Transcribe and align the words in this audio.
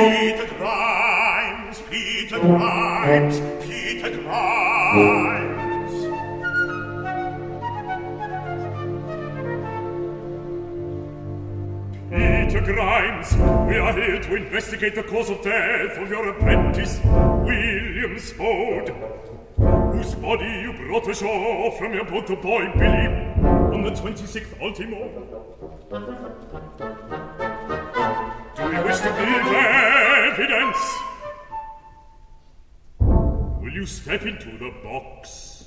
Peter 0.00 0.46
Grimes, 0.56 1.82
Peter 1.90 2.40
Grimes, 2.40 3.38
Peter 3.62 4.10
Grimes. 4.22 5.92
Peter 12.08 12.60
Grimes, 12.62 13.34
we 13.68 13.76
are 13.76 13.92
here 13.92 14.20
to 14.22 14.36
investigate 14.36 14.94
the 14.94 15.02
cause 15.02 15.28
of 15.28 15.42
death 15.42 15.98
of 15.98 16.08
your 16.08 16.30
apprentice, 16.30 16.98
William 17.04 18.18
Spode, 18.18 18.88
whose 19.92 20.14
body 20.14 20.62
you 20.62 20.72
brought 20.78 21.08
ashore 21.08 21.72
from 21.72 21.92
your 21.92 22.06
boat 22.06 22.26
the 22.26 22.36
boy 22.36 22.72
Billy 22.72 23.06
on 23.76 23.82
the 23.82 23.90
26th 23.90 24.60
ultimo. 24.62 25.10
Do 28.60 28.62
you 28.76 28.82
wish 28.82 28.98
to 28.98 29.08
give 29.08 29.29
evidence? 30.40 30.98
Will 32.98 33.72
you 33.72 33.86
step 33.86 34.22
into 34.22 34.56
the 34.58 34.72
box? 34.82 35.64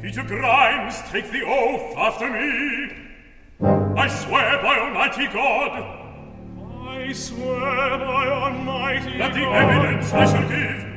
Peter 0.00 0.22
Grimes, 0.22 1.00
take 1.10 1.30
the 1.32 1.42
oath 1.44 1.96
after 1.96 2.30
me. 2.30 2.92
I 3.96 4.08
swear 4.08 4.62
by 4.62 4.78
Almighty 4.78 5.26
God. 5.28 6.00
I 6.86 7.12
swear 7.12 7.98
by 7.98 8.28
Almighty 8.28 9.18
God! 9.18 9.20
That 9.20 9.34
the 9.34 9.40
evidence 9.40 10.12
I 10.12 10.26
shall 10.26 10.48
give 10.48 10.93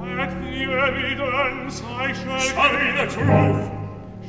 Let 0.00 0.30
the 0.40 0.64
evidence 0.64 1.82
I 1.82 2.12
shall 2.14 2.40
Shall 2.40 2.70
be 2.70 2.90
the 2.96 3.06
truth. 3.12 3.70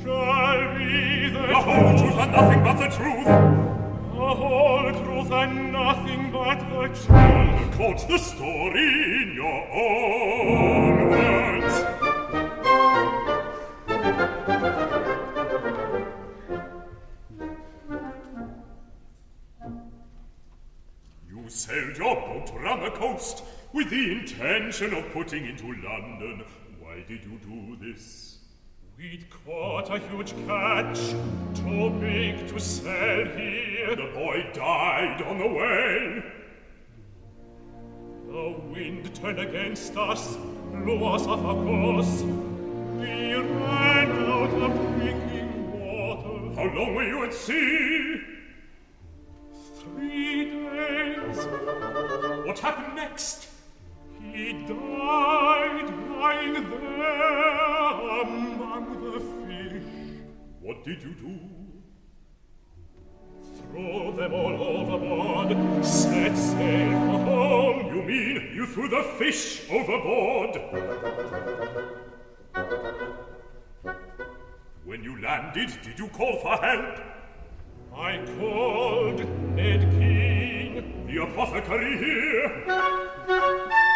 Shall 0.04 0.78
be 0.78 1.30
the, 1.30 1.48
the 1.48 1.56
whole 1.56 1.98
truth 1.98 2.18
and 2.20 2.32
nothing 2.34 2.64
but 2.64 2.78
the 2.78 2.90
truth. 2.90 3.26
The 3.26 4.36
whole 4.36 4.92
truth 4.92 5.32
and 5.32 5.72
nothing 5.72 6.32
but 6.34 6.60
the 6.60 6.88
truth. 6.90 7.76
Quote 7.78 8.08
the 8.10 8.18
story 8.18 9.22
in 9.22 9.34
your 9.34 9.62
own 9.72 11.10
words. 11.10 11.76
You 21.30 21.50
sailed 21.50 21.98
your 21.98 22.16
boat 22.16 22.52
round 22.62 22.84
the 22.84 22.92
coast 22.92 23.44
with 23.74 23.90
the 23.90 24.12
intention 24.12 24.94
of 24.94 25.12
putting 25.14 25.46
into 25.46 25.68
London. 25.68 26.44
Why 26.80 27.04
did 27.08 27.24
you 27.24 27.40
do 27.40 27.78
this? 27.78 28.40
We'd 28.98 29.26
caught 29.30 29.90
a 29.90 29.98
huge 29.98 30.34
catch, 30.46 31.00
too 31.56 31.90
big 32.00 32.48
to 32.50 32.60
sell 32.60 33.26
here. 33.26 33.96
The 33.96 34.12
boy 34.14 34.52
died 34.54 35.22
on 35.22 35.38
the 35.40 35.48
way. 35.48 36.24
The 38.28 38.62
wind 38.74 39.16
turned 39.16 39.40
against 39.40 39.98
us, 39.98 40.36
blew 40.36 41.04
us 41.06 41.26
off 41.26 41.44
our 41.44 41.56
course. 41.56 42.22
We 42.22 43.34
ran 43.34 44.12
out 44.12 44.50
of 44.50 44.98
drinking 44.98 45.72
water. 45.80 46.56
How 46.56 46.76
long 46.76 46.94
were 46.94 47.08
you 47.08 47.24
at 47.24 47.34
sea? 47.34 48.22
Three 49.80 50.46
days. 50.46 51.46
What 52.46 52.60
happened 52.60 52.96
next? 52.96 53.51
He 54.34 54.54
died 54.54 55.90
lying 56.18 56.54
there 56.54 57.92
among 58.22 58.86
the 59.04 59.20
fish. 59.20 59.84
What 60.62 60.86
did 60.86 61.04
you 61.04 61.14
do? 61.14 61.40
Throw 63.58 64.12
them 64.14 64.34
all 64.34 64.64
overboard. 64.64 65.86
Set 65.86 66.38
sail 66.38 66.92
for 66.92 67.20
home. 67.26 67.94
You 67.94 68.02
mean 68.04 68.52
you 68.56 68.66
threw 68.68 68.88
the 68.88 69.04
fish 69.18 69.70
overboard? 69.70 70.56
When 74.86 75.04
you 75.04 75.22
landed, 75.22 75.78
did 75.84 76.00
you 76.00 76.08
call 76.08 76.38
for 76.38 76.56
help? 76.56 77.00
I 77.94 78.18
called 78.40 79.20
Ned 79.56 79.92
King, 79.92 81.06
the 81.08 81.24
apothecary 81.24 81.98
here. 81.98 83.91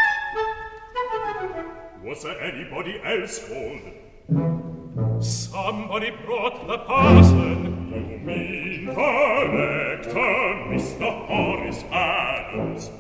Was 2.04 2.24
there 2.24 2.40
anybody 2.40 3.02
else 3.04 3.40
called? 3.48 5.24
Somebody 5.24 6.12
brought 6.26 6.68
the 6.68 6.78
parson. 6.80 7.92
You 7.94 8.18
mean 8.20 8.86
the 8.86 8.94
rector, 8.94 10.36
Mr. 10.70 11.26
Horace 11.26 11.84
Adams? 11.92 12.92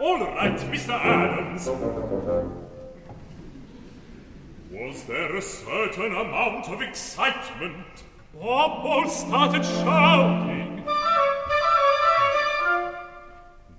All 0.00 0.18
right, 0.20 0.58
Mr. 0.70 0.90
Adams. 0.90 1.68
Was 4.70 5.04
there 5.04 5.36
a 5.36 5.42
certain 5.42 6.14
amount 6.14 6.68
of 6.68 6.82
excitement? 6.82 8.04
Bob 8.34 8.84
all 8.84 9.08
started 9.08 9.64
shouting. 9.64 10.84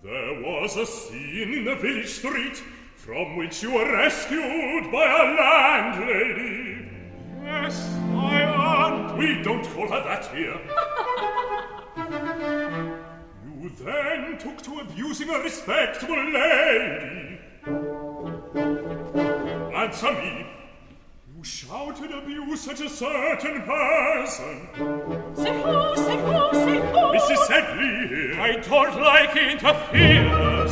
There 0.04 0.42
was 0.42 0.78
a 0.78 0.86
scene 0.86 1.54
in 1.54 1.66
the 1.66 1.76
village 1.76 2.08
street 2.08 2.64
from 3.08 3.38
which 3.38 3.64
you 3.64 3.74
were 3.74 3.90
rescued 3.90 4.92
by 4.92 5.06
a 5.06 5.24
landlady. 5.40 6.90
Yes, 7.42 7.98
my 8.12 8.44
aunt. 8.44 9.18
We 9.18 9.42
don't 9.42 9.64
call 9.64 9.88
her 9.88 10.04
that 10.04 10.26
here. 10.36 10.60
you 13.62 13.70
then 13.82 14.38
took 14.38 14.62
to 14.64 14.80
abusing 14.82 15.30
a 15.30 15.40
respectable 15.40 16.22
lady. 16.34 17.40
Answer 19.74 20.12
me. 20.12 20.46
You 21.34 21.44
shouted 21.46 22.12
abuse 22.12 22.68
at 22.68 22.82
a 22.82 22.90
certain 22.90 23.62
person. 23.62 24.68
Say 25.34 25.62
who, 25.64 25.96
say 25.96 26.18
who, 26.18 26.50
say 26.52 26.76
who? 26.76 26.98
Mrs. 27.16 27.40
Sedley 27.48 28.08
here. 28.10 28.42
I 28.42 28.58
don't 28.58 29.00
like 29.02 29.38
interference. 29.38 30.67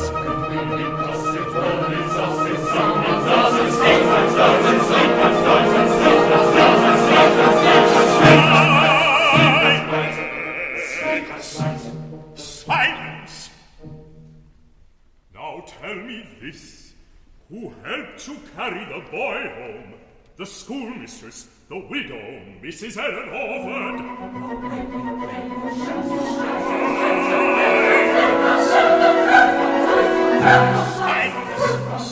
Carry 18.66 18.84
the 18.86 19.10
boy 19.10 19.48
home? 19.54 19.94
The 20.36 20.46
schoolmistress, 20.46 21.48
the 21.68 21.78
widow, 21.78 22.42
Mrs. 22.62 22.96
Ellen 22.98 23.28
Orford. 23.28 24.00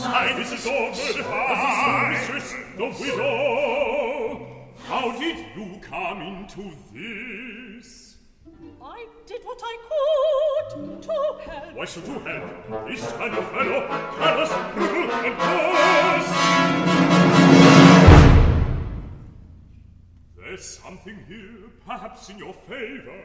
Silence 0.00 0.52
is! 0.52 0.64
The 0.64 1.22
schoolmistress, 1.72 2.48
the 2.76 2.88
widow! 3.00 4.46
How 4.84 5.18
did 5.18 5.38
you 5.56 5.80
come 5.80 6.20
into 6.22 6.70
this? 6.92 8.03
I 8.82 9.06
did 9.26 9.42
what 9.44 9.60
I 9.62 9.76
could 9.88 11.02
to 11.02 11.12
help. 11.50 11.74
Why 11.74 11.84
should 11.84 12.06
you 12.06 12.18
help? 12.18 12.88
This 12.88 13.12
kind 13.12 13.34
of 13.34 13.50
fellow, 13.50 13.86
callous, 14.16 14.52
brutal, 14.74 15.10
and 15.12 15.34
coarse. 15.44 16.30
There's 20.36 20.64
something 20.78 21.18
here, 21.26 21.70
perhaps 21.86 22.28
in 22.28 22.38
your 22.38 22.54
favor. 22.54 23.22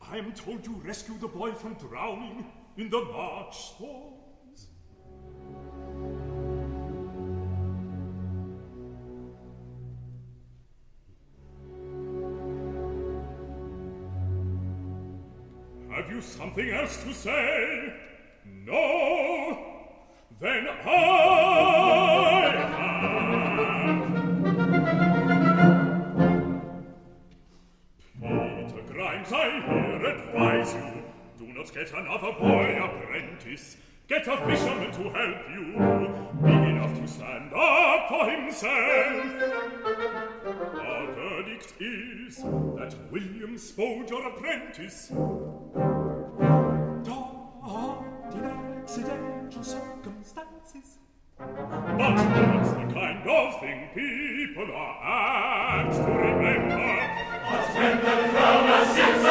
I 0.00 0.18
am 0.18 0.32
told 0.32 0.66
you 0.66 0.80
rescued 0.84 1.20
the 1.20 1.28
boy 1.28 1.52
from 1.52 1.74
drowning 1.74 2.46
in 2.76 2.88
the 2.90 3.04
March 3.04 3.74
storms. 3.74 4.68
Have 15.98 16.10
you 16.12 16.22
something 16.22 16.70
else 16.70 17.02
to 17.02 17.12
say? 17.12 17.92
No? 18.64 19.58
Then 20.38 20.68
I 20.68 20.74
have. 20.84 21.98
Peter 28.20 28.82
Grimes, 28.92 29.32
I 29.32 29.50
here 29.50 30.06
advise 30.06 30.74
you, 30.74 31.02
do 31.36 31.52
not 31.52 31.74
get 31.74 31.92
another 31.92 32.32
boy 32.38 32.78
apprentice. 32.80 33.76
Get 34.08 34.26
a 34.26 34.36
fisherman 34.38 34.90
to 34.90 35.02
help 35.10 35.36
you, 35.52 35.64
big 36.42 36.62
enough 36.70 36.98
to 36.98 37.06
stand 37.06 37.52
up 37.54 38.08
for 38.08 38.30
himself. 38.30 38.72
Our 40.80 41.12
verdict 41.12 41.74
is 41.78 42.36
that 42.38 42.94
William 43.12 43.58
Spode, 43.58 44.08
your 44.08 44.28
apprentice. 44.28 45.08
Died 47.04 48.32
in 48.32 48.44
accidental 48.46 49.62
circumstances. 49.62 50.98
But 51.36 51.54
that's 51.98 52.70
the 52.70 52.86
kind 52.94 53.28
of 53.28 53.60
thing 53.60 53.90
people 53.92 54.72
are 54.74 54.96
apt 55.04 55.92
to 55.96 56.00
remember. 56.00 56.96
But 57.50 57.74
when 57.76 57.96
the 57.98 58.28
crowd 58.30 58.86
sings 58.86 59.24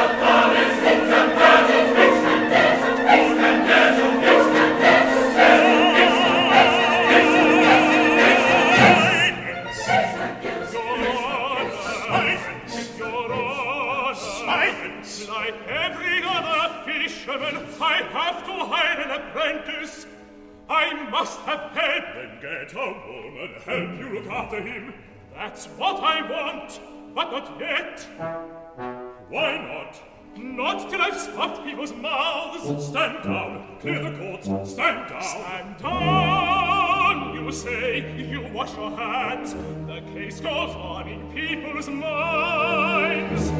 must 21.09 21.39
have 21.41 21.71
help. 21.71 22.03
Then 22.15 22.39
get 22.41 22.73
a 22.73 22.77
woman, 22.77 23.53
help 23.65 23.99
you 23.99 24.19
look 24.19 24.27
after 24.31 24.61
him. 24.61 24.93
That's 25.33 25.65
what 25.77 26.03
I 26.03 26.21
want, 26.29 26.79
but 27.13 27.31
not 27.31 27.59
yet. 27.59 28.07
Why 29.29 29.57
not? 29.57 30.01
Not 30.37 30.89
till 30.89 31.01
I've 31.01 31.19
stopped 31.19 31.63
people's 31.65 31.93
mouths. 31.93 32.85
Stand 32.85 33.23
down, 33.23 33.77
clear 33.79 34.03
the 34.03 34.17
court, 34.17 34.43
stand 34.67 35.09
down. 35.09 35.23
Stand 35.23 35.77
down, 35.79 37.33
you 37.33 37.51
say, 37.51 38.15
you 38.17 38.47
wash 38.53 38.73
your 38.75 38.91
hands. 38.91 39.53
The 39.87 40.01
case 40.13 40.39
goes 40.39 40.75
on 40.75 41.07
in 41.07 41.31
people's 41.33 41.89
minds 41.89 43.51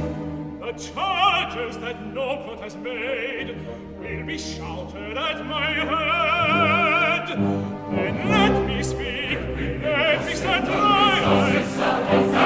the 0.68 0.74
charges 0.74 1.78
that 1.78 2.06
no 2.14 2.44
court 2.44 2.60
has 2.60 2.75
made 2.75 3.56
will 4.00 4.25
be 4.25 4.38
shouted 4.38 5.18
at 5.18 5.46
my 5.46 5.72
head. 5.72 7.30
Then 7.30 8.30
let 8.30 8.68
me 8.68 8.84
speak, 8.84 9.40
let 9.81 10.25
me 10.25 10.36
stand 10.36 10.68
my. 10.68 12.37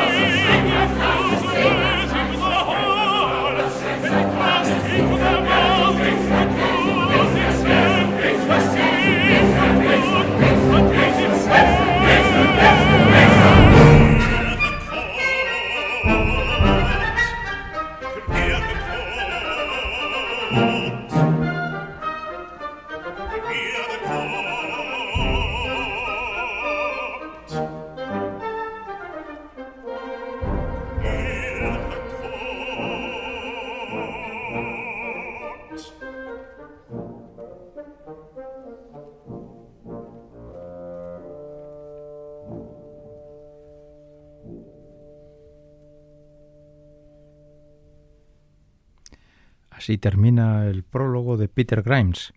Así 49.81 49.98
termina 49.98 50.68
el 50.68 50.83
prólogo 50.83 51.38
de 51.38 51.48
Peter 51.48 51.81
Grimes. 51.81 52.33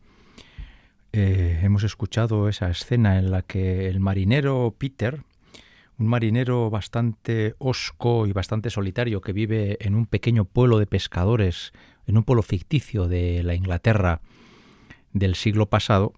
Eh, 1.13 1.61
hemos 1.63 1.85
escuchado 1.85 2.49
esa 2.49 2.71
escena 2.71 3.19
en 3.19 3.31
la 3.31 3.43
que 3.43 3.87
el 3.87 4.01
marinero 4.01 4.75
Peter, 4.79 5.25
un 5.99 6.07
marinero 6.07 6.71
bastante 6.71 7.55
osco 7.59 8.27
y 8.27 8.33
bastante 8.33 8.71
solitario 8.71 9.21
que 9.21 9.35
vive 9.35 9.77
en 9.81 9.95
un 9.95 10.07
pequeño 10.07 10.47
pueblo 10.47 10.79
de 10.79 10.87
pescadores, 10.87 11.75
en 12.07 12.17
un 12.17 12.25
pueblo 12.25 12.43
ficticio 12.43 13.09
de 13.09 13.43
la 13.43 13.55
Inglaterra 13.55 14.23
del 15.13 15.35
siglo 15.35 15.67
pasado, 15.67 16.15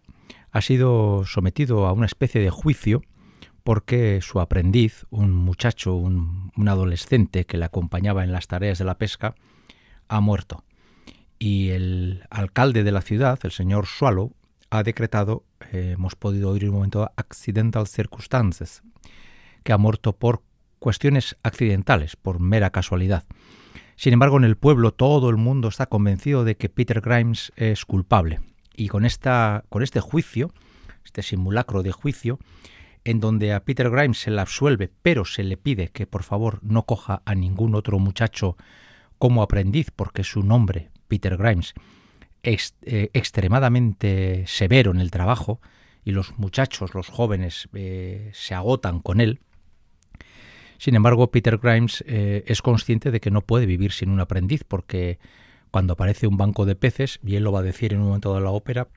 ha 0.53 0.61
sido 0.61 1.25
sometido 1.25 1.89
a 1.89 1.93
una 1.93 2.07
especie 2.07 2.41
de 2.41 2.51
juicio 2.51 3.03
porque 3.65 4.21
su 4.23 4.39
aprendiz, 4.39 5.07
un 5.11 5.33
muchacho, 5.33 5.97
un, 5.97 6.53
un 6.57 6.69
adolescente 6.69 7.47
que 7.47 7.59
le 7.59 7.65
acompañaba 7.65 8.23
en 8.23 8.31
las 8.31 8.47
tareas 8.47 8.79
de 8.79 8.85
la 8.85 8.97
pesca, 8.97 9.35
ha 10.07 10.21
muerto 10.21 10.63
y 11.39 11.71
el 11.71 12.25
alcalde 12.31 12.85
de 12.85 12.93
la 12.93 13.03
ciudad, 13.03 13.39
el 13.43 13.51
señor 13.51 13.87
Swallow, 13.87 14.35
ha 14.71 14.83
decretado, 14.83 15.45
eh, 15.73 15.93
hemos 15.95 16.17
podido 16.17 16.51
oír 16.51 16.69
un 16.69 16.75
momento, 16.77 17.11
accidental 17.17 17.87
circumstances, 17.87 18.83
que 19.63 19.73
ha 19.73 19.79
muerto 19.79 20.15
por 20.15 20.43
cuestiones 20.79 21.37
accidentales, 21.43 22.17
por 22.17 22.41
mera 22.41 22.71
casualidad. 22.71 23.25
Sin 23.97 24.13
embargo, 24.13 24.37
en 24.37 24.45
el 24.45 24.57
pueblo 24.57 24.93
todo 24.93 25.31
el 25.31 25.37
mundo 25.37 25.69
está 25.69 25.87
convencido 25.87 26.45
de 26.45 26.57
que 26.57 26.69
Peter 26.69 27.01
Grimes 27.01 27.53
es 27.57 27.85
culpable. 27.85 28.41
Y 28.75 28.89
con, 28.89 29.07
esta, 29.07 29.65
con 29.71 29.83
este 29.83 30.01
juicio, 30.01 30.53
este 31.05 31.23
simulacro 31.23 31.83
de 31.83 31.93
juicio, 31.93 32.39
en 33.05 33.21
donde 33.21 33.55
a 33.55 33.65
Peter 33.65 33.89
Grimes 33.89 34.19
se 34.19 34.31
le 34.31 34.41
absuelve, 34.41 34.91
pero 35.03 35.25
se 35.25 35.45
le 35.45 35.57
pide 35.57 35.89
que 35.89 36.07
por 36.07 36.25
favor 36.25 36.59
no 36.63 36.85
coja 36.85 37.23
a 37.25 37.35
ningún 37.35 37.75
otro 37.75 37.99
muchacho 37.99 38.57
como 39.19 39.43
aprendiz, 39.43 39.91
porque 39.95 40.25
su 40.25 40.43
nombre, 40.43 40.91
Peter 41.09 41.37
Grimes, 41.37 41.75
es 42.43 42.75
eh, 42.83 43.11
extremadamente 43.13 44.45
severo 44.47 44.91
en 44.93 45.01
el 45.01 45.11
trabajo 45.11 45.61
y 46.05 46.13
los 46.13 46.39
muchachos, 46.39 46.95
los 46.95 47.09
jóvenes, 47.09 47.69
eh, 47.75 48.31
se 48.33 48.55
agotan 48.55 49.01
con 49.01 49.21
él. 49.21 49.41
Sin 50.79 50.95
embargo, 50.95 51.31
Peter 51.31 51.59
Grimes 51.59 52.05
eh, 52.07 52.45
es 52.47 52.63
consciente 52.63 53.11
de 53.11 53.21
que 53.21 53.31
no 53.31 53.41
puede 53.41 53.67
vivir 53.67 53.93
sin 53.93 54.11
un 54.11 54.21
aprendiz 54.21 54.63
porque 54.63 55.19
cuando 55.71 55.95
aparece 55.95 56.27
un 56.27 56.37
banco 56.37 56.65
de 56.65 56.77
peces, 56.77 57.19
y 57.25 57.35
él 57.35 57.45
lo 57.45 57.53
va 57.53 57.61
a 57.61 57.65
decir 57.65 57.93
en 57.93 58.01
un 58.01 58.07
momento 58.07 58.35
de 58.35 58.41
la 58.41 58.51
ópera, 58.51 58.89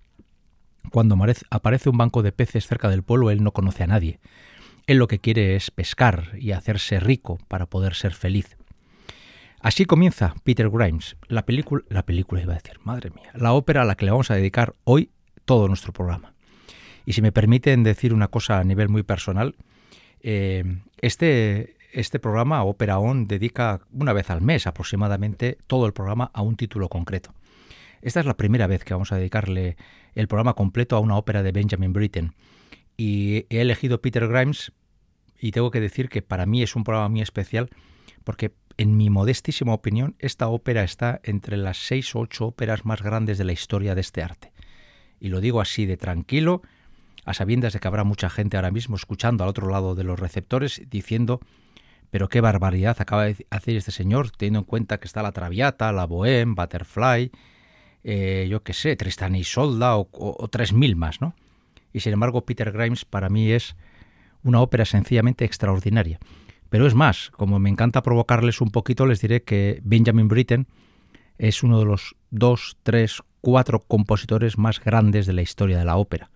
cuando 0.92 1.18
aparece 1.50 1.90
un 1.90 1.98
banco 1.98 2.22
de 2.22 2.32
peces 2.32 2.68
cerca 2.68 2.90
del 2.90 3.04
pueblo, 3.04 3.32
él 3.32 3.44
no 3.44 3.52
conoce 3.52 3.84
a 3.84 3.88
nadie. 3.88 4.20
Él 4.86 4.98
lo 4.98 5.08
que 5.08 5.20
quiere 5.20 5.56
es 5.56 5.72
pescar 5.72 6.32
y 6.40 6.52
hacerse 6.52 7.00
rico 7.00 7.40
para 7.48 7.66
poder 7.66 7.96
ser 7.96 8.14
feliz. 8.14 8.59
Así 9.62 9.86
comienza 9.86 10.36
Peter 10.44 10.70
Grimes, 10.70 11.18
la 11.28 11.46
película, 11.46 11.84
la 11.90 12.06
película 12.06 12.42
iba 12.42 12.54
a 12.54 12.58
decir, 12.58 12.80
madre 12.84 13.10
mía, 13.10 13.30
la 13.34 13.52
ópera 13.52 13.82
a 13.82 13.86
la 13.86 13.96
que 13.96 14.06
le 14.06 14.12
vamos 14.12 14.32
a 14.32 14.36
dedicar 14.36 14.76
hoy 14.86 15.12
todo 15.44 15.68
nuestro 15.68 15.92
programa. 15.92 16.34
Y 17.06 17.14
si 17.14 17.22
me 17.22 17.32
permiten 17.32 17.84
decir 17.84 18.14
una 18.14 18.30
cosa 18.30 18.60
a 18.60 18.64
nivel 18.64 18.88
muy 18.88 19.04
personal, 19.04 19.56
eh, 20.22 20.64
este, 21.02 21.76
este 21.92 22.20
programa, 22.20 22.64
Ópera 22.64 23.00
On, 23.00 23.28
dedica 23.28 23.82
una 23.92 24.14
vez 24.14 24.30
al 24.30 24.42
mes 24.42 24.66
aproximadamente 24.66 25.58
todo 25.68 25.86
el 25.86 25.94
programa 25.94 26.32
a 26.34 26.42
un 26.42 26.56
título 26.56 26.88
concreto. 26.88 27.34
Esta 28.02 28.22
es 28.22 28.26
la 28.26 28.38
primera 28.38 28.68
vez 28.68 28.86
que 28.86 28.94
vamos 28.94 29.12
a 29.12 29.18
dedicarle 29.18 29.76
el 30.16 30.28
programa 30.28 30.54
completo 30.54 30.96
a 30.96 31.00
una 31.00 31.18
ópera 31.18 31.44
de 31.44 31.52
Benjamin 31.52 31.92
Britten. 31.92 32.34
Y 32.96 33.46
he 33.50 33.62
elegido 33.62 34.02
Peter 34.02 34.28
Grimes 34.28 34.72
y 35.40 35.52
tengo 35.52 35.72
que 35.72 35.82
decir 35.82 36.08
que 36.08 36.22
para 36.22 36.46
mí 36.46 36.62
es 36.64 36.76
un 36.76 36.84
programa 36.86 37.10
muy 37.10 37.22
especial 37.22 37.70
porque 38.24 38.54
en 38.80 38.96
mi 38.96 39.10
modestísima 39.10 39.74
opinión, 39.74 40.16
esta 40.20 40.48
ópera 40.48 40.86
está 40.86 41.20
entre 41.26 41.58
las 41.58 41.86
seis 41.86 42.16
o 42.16 42.20
ocho 42.20 42.46
óperas 42.46 42.86
más 42.86 43.04
grandes 43.04 43.38
de 43.38 43.44
la 43.44 43.52
historia 43.52 43.94
de 43.94 44.00
este 44.00 44.24
arte. 44.24 44.54
Y 45.20 45.28
lo 45.28 45.42
digo 45.42 45.60
así 45.60 45.86
de 45.86 45.98
tranquilo, 45.98 46.62
a 47.26 47.34
sabiendas 47.34 47.74
de 47.74 47.82
que 47.82 47.88
habrá 47.90 48.06
mucha 48.06 48.30
gente 48.30 48.56
ahora 48.56 48.72
mismo 48.72 48.96
escuchando 48.96 49.44
al 49.44 49.50
otro 49.50 49.68
lado 49.70 49.96
de 49.96 50.06
los 50.06 50.18
receptores 50.18 50.82
diciendo 50.90 51.42
pero 52.10 52.30
qué 52.30 52.40
barbaridad 52.40 52.96
acaba 53.00 53.26
de 53.26 53.46
hacer 53.50 53.76
este 53.76 53.92
señor, 53.92 54.32
teniendo 54.32 54.60
en 54.60 54.66
cuenta 54.66 54.98
que 54.98 55.08
está 55.08 55.22
la 55.22 55.34
Traviata, 55.34 55.92
la 55.92 56.08
Bohème, 56.08 56.56
Butterfly, 56.56 57.32
eh, 58.06 58.48
yo 58.50 58.64
qué 58.64 58.74
sé, 58.74 58.96
Tristan 58.96 59.36
y 59.36 59.44
Solda 59.44 59.98
o, 59.98 60.08
o, 60.14 60.36
o 60.40 60.48
tres 60.48 60.72
mil 60.72 60.96
más, 60.96 61.20
¿no? 61.20 61.36
Y 61.92 62.00
sin 62.00 62.14
embargo, 62.14 62.46
Peter 62.46 62.72
Grimes 62.72 63.04
para 63.04 63.28
mí 63.28 63.52
es 63.52 63.76
una 64.42 64.62
ópera 64.62 64.86
sencillamente 64.86 65.44
extraordinaria. 65.44 66.18
Pero 66.70 66.86
es 66.86 66.96
más, 66.96 67.32
como 67.32 67.60
me 67.60 67.70
encanta 67.70 68.04
provocarles 68.04 68.62
un 68.62 68.70
poquito, 68.70 69.06
les 69.06 69.22
diré 69.22 69.44
que 69.44 69.82
Benjamin 69.84 70.28
Britten 70.28 70.68
es 71.38 71.64
uno 71.64 71.80
de 71.80 71.86
los 71.86 72.16
dos, 72.30 72.78
tres, 72.84 73.24
cuatro 73.42 73.80
compositores 73.80 74.58
más 74.58 74.80
grandes 74.80 75.26
de 75.26 75.34
la 75.34 75.42
historia 75.42 75.80
de 75.80 75.86
la 75.86 75.98
ópera. 75.98 76.30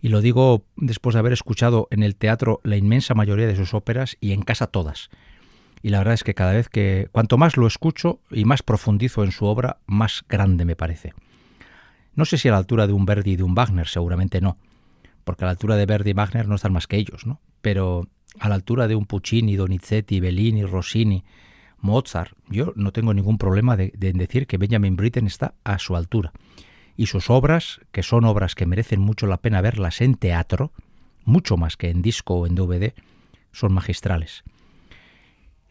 Y 0.00 0.08
lo 0.08 0.20
digo 0.20 0.64
después 0.76 1.14
de 1.14 1.20
haber 1.20 1.32
escuchado 1.32 1.88
en 1.90 2.02
el 2.02 2.16
teatro 2.16 2.60
la 2.62 2.76
inmensa 2.76 3.14
mayoría 3.14 3.46
de 3.46 3.56
sus 3.56 3.74
óperas 3.74 4.16
y 4.20 4.32
en 4.32 4.42
casa 4.42 4.66
todas. 4.66 5.08
Y 5.82 5.90
la 5.90 5.98
verdad 5.98 6.14
es 6.14 6.24
que 6.24 6.34
cada 6.34 6.52
vez 6.52 6.68
que, 6.68 7.08
cuanto 7.12 7.36
más 7.36 7.56
lo 7.56 7.66
escucho 7.66 8.20
y 8.30 8.44
más 8.44 8.62
profundizo 8.62 9.24
en 9.24 9.32
su 9.32 9.44
obra, 9.46 9.78
más 9.86 10.24
grande 10.28 10.64
me 10.64 10.76
parece. 10.76 11.12
No 12.14 12.24
sé 12.24 12.38
si 12.38 12.48
a 12.48 12.52
la 12.52 12.58
altura 12.58 12.86
de 12.86 12.92
un 12.92 13.04
Verdi 13.04 13.32
y 13.32 13.36
de 13.36 13.42
un 13.42 13.54
Wagner, 13.54 13.88
seguramente 13.88 14.40
no, 14.40 14.56
porque 15.24 15.44
a 15.44 15.46
la 15.46 15.50
altura 15.50 15.76
de 15.76 15.86
Verdi 15.86 16.10
y 16.10 16.14
Wagner 16.14 16.48
no 16.48 16.54
están 16.54 16.72
más 16.72 16.86
que 16.86 16.96
ellos, 16.96 17.26
¿no? 17.26 17.40
Pero 17.60 18.08
a 18.38 18.48
la 18.48 18.54
altura 18.54 18.88
de 18.88 18.96
un 18.96 19.06
Puccini, 19.06 19.56
Donizetti, 19.56 20.20
Bellini, 20.20 20.64
Rossini, 20.64 21.24
Mozart, 21.78 22.36
yo 22.48 22.72
no 22.76 22.92
tengo 22.92 23.12
ningún 23.12 23.38
problema 23.38 23.76
de, 23.76 23.92
de 23.96 24.12
decir 24.12 24.46
que 24.46 24.58
Benjamin 24.58 24.96
Britten 24.96 25.26
está 25.26 25.54
a 25.64 25.78
su 25.78 25.96
altura. 25.96 26.32
Y 26.96 27.06
sus 27.06 27.28
obras, 27.28 27.80
que 27.92 28.02
son 28.02 28.24
obras 28.24 28.54
que 28.54 28.66
merecen 28.66 29.00
mucho 29.00 29.26
la 29.26 29.38
pena 29.38 29.60
verlas 29.60 30.00
en 30.00 30.14
teatro, 30.14 30.72
mucho 31.24 31.56
más 31.56 31.76
que 31.76 31.90
en 31.90 32.02
disco 32.02 32.34
o 32.34 32.46
en 32.46 32.54
DVD, 32.54 32.94
son 33.52 33.72
magistrales. 33.72 34.44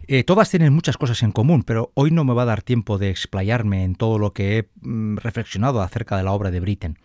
Eh, 0.08 0.24
todas 0.24 0.50
tienen 0.50 0.74
muchas 0.74 0.98
cosas 0.98 1.24
en 1.24 1.32
común, 1.32 1.63
pero 1.63 1.91
hoy 1.93 2.12
no 2.12 2.25
me 2.25 2.34
va 2.34 2.43
a 2.43 2.46
dar 2.46 2.62
tiempo 2.62 2.98
de 2.98 3.10
explayarme 3.10 3.84
en 3.84 3.96
todo 3.96 4.20
lo 4.20 4.34
que 4.34 4.58
he 4.58 4.70
mm, 4.82 5.17
reflexionado 5.17 5.82
acerca 5.82 6.17
de 6.17 6.24
la 6.24 6.34
obra 6.34 6.51
de 6.51 6.60
Britten. 6.60 7.00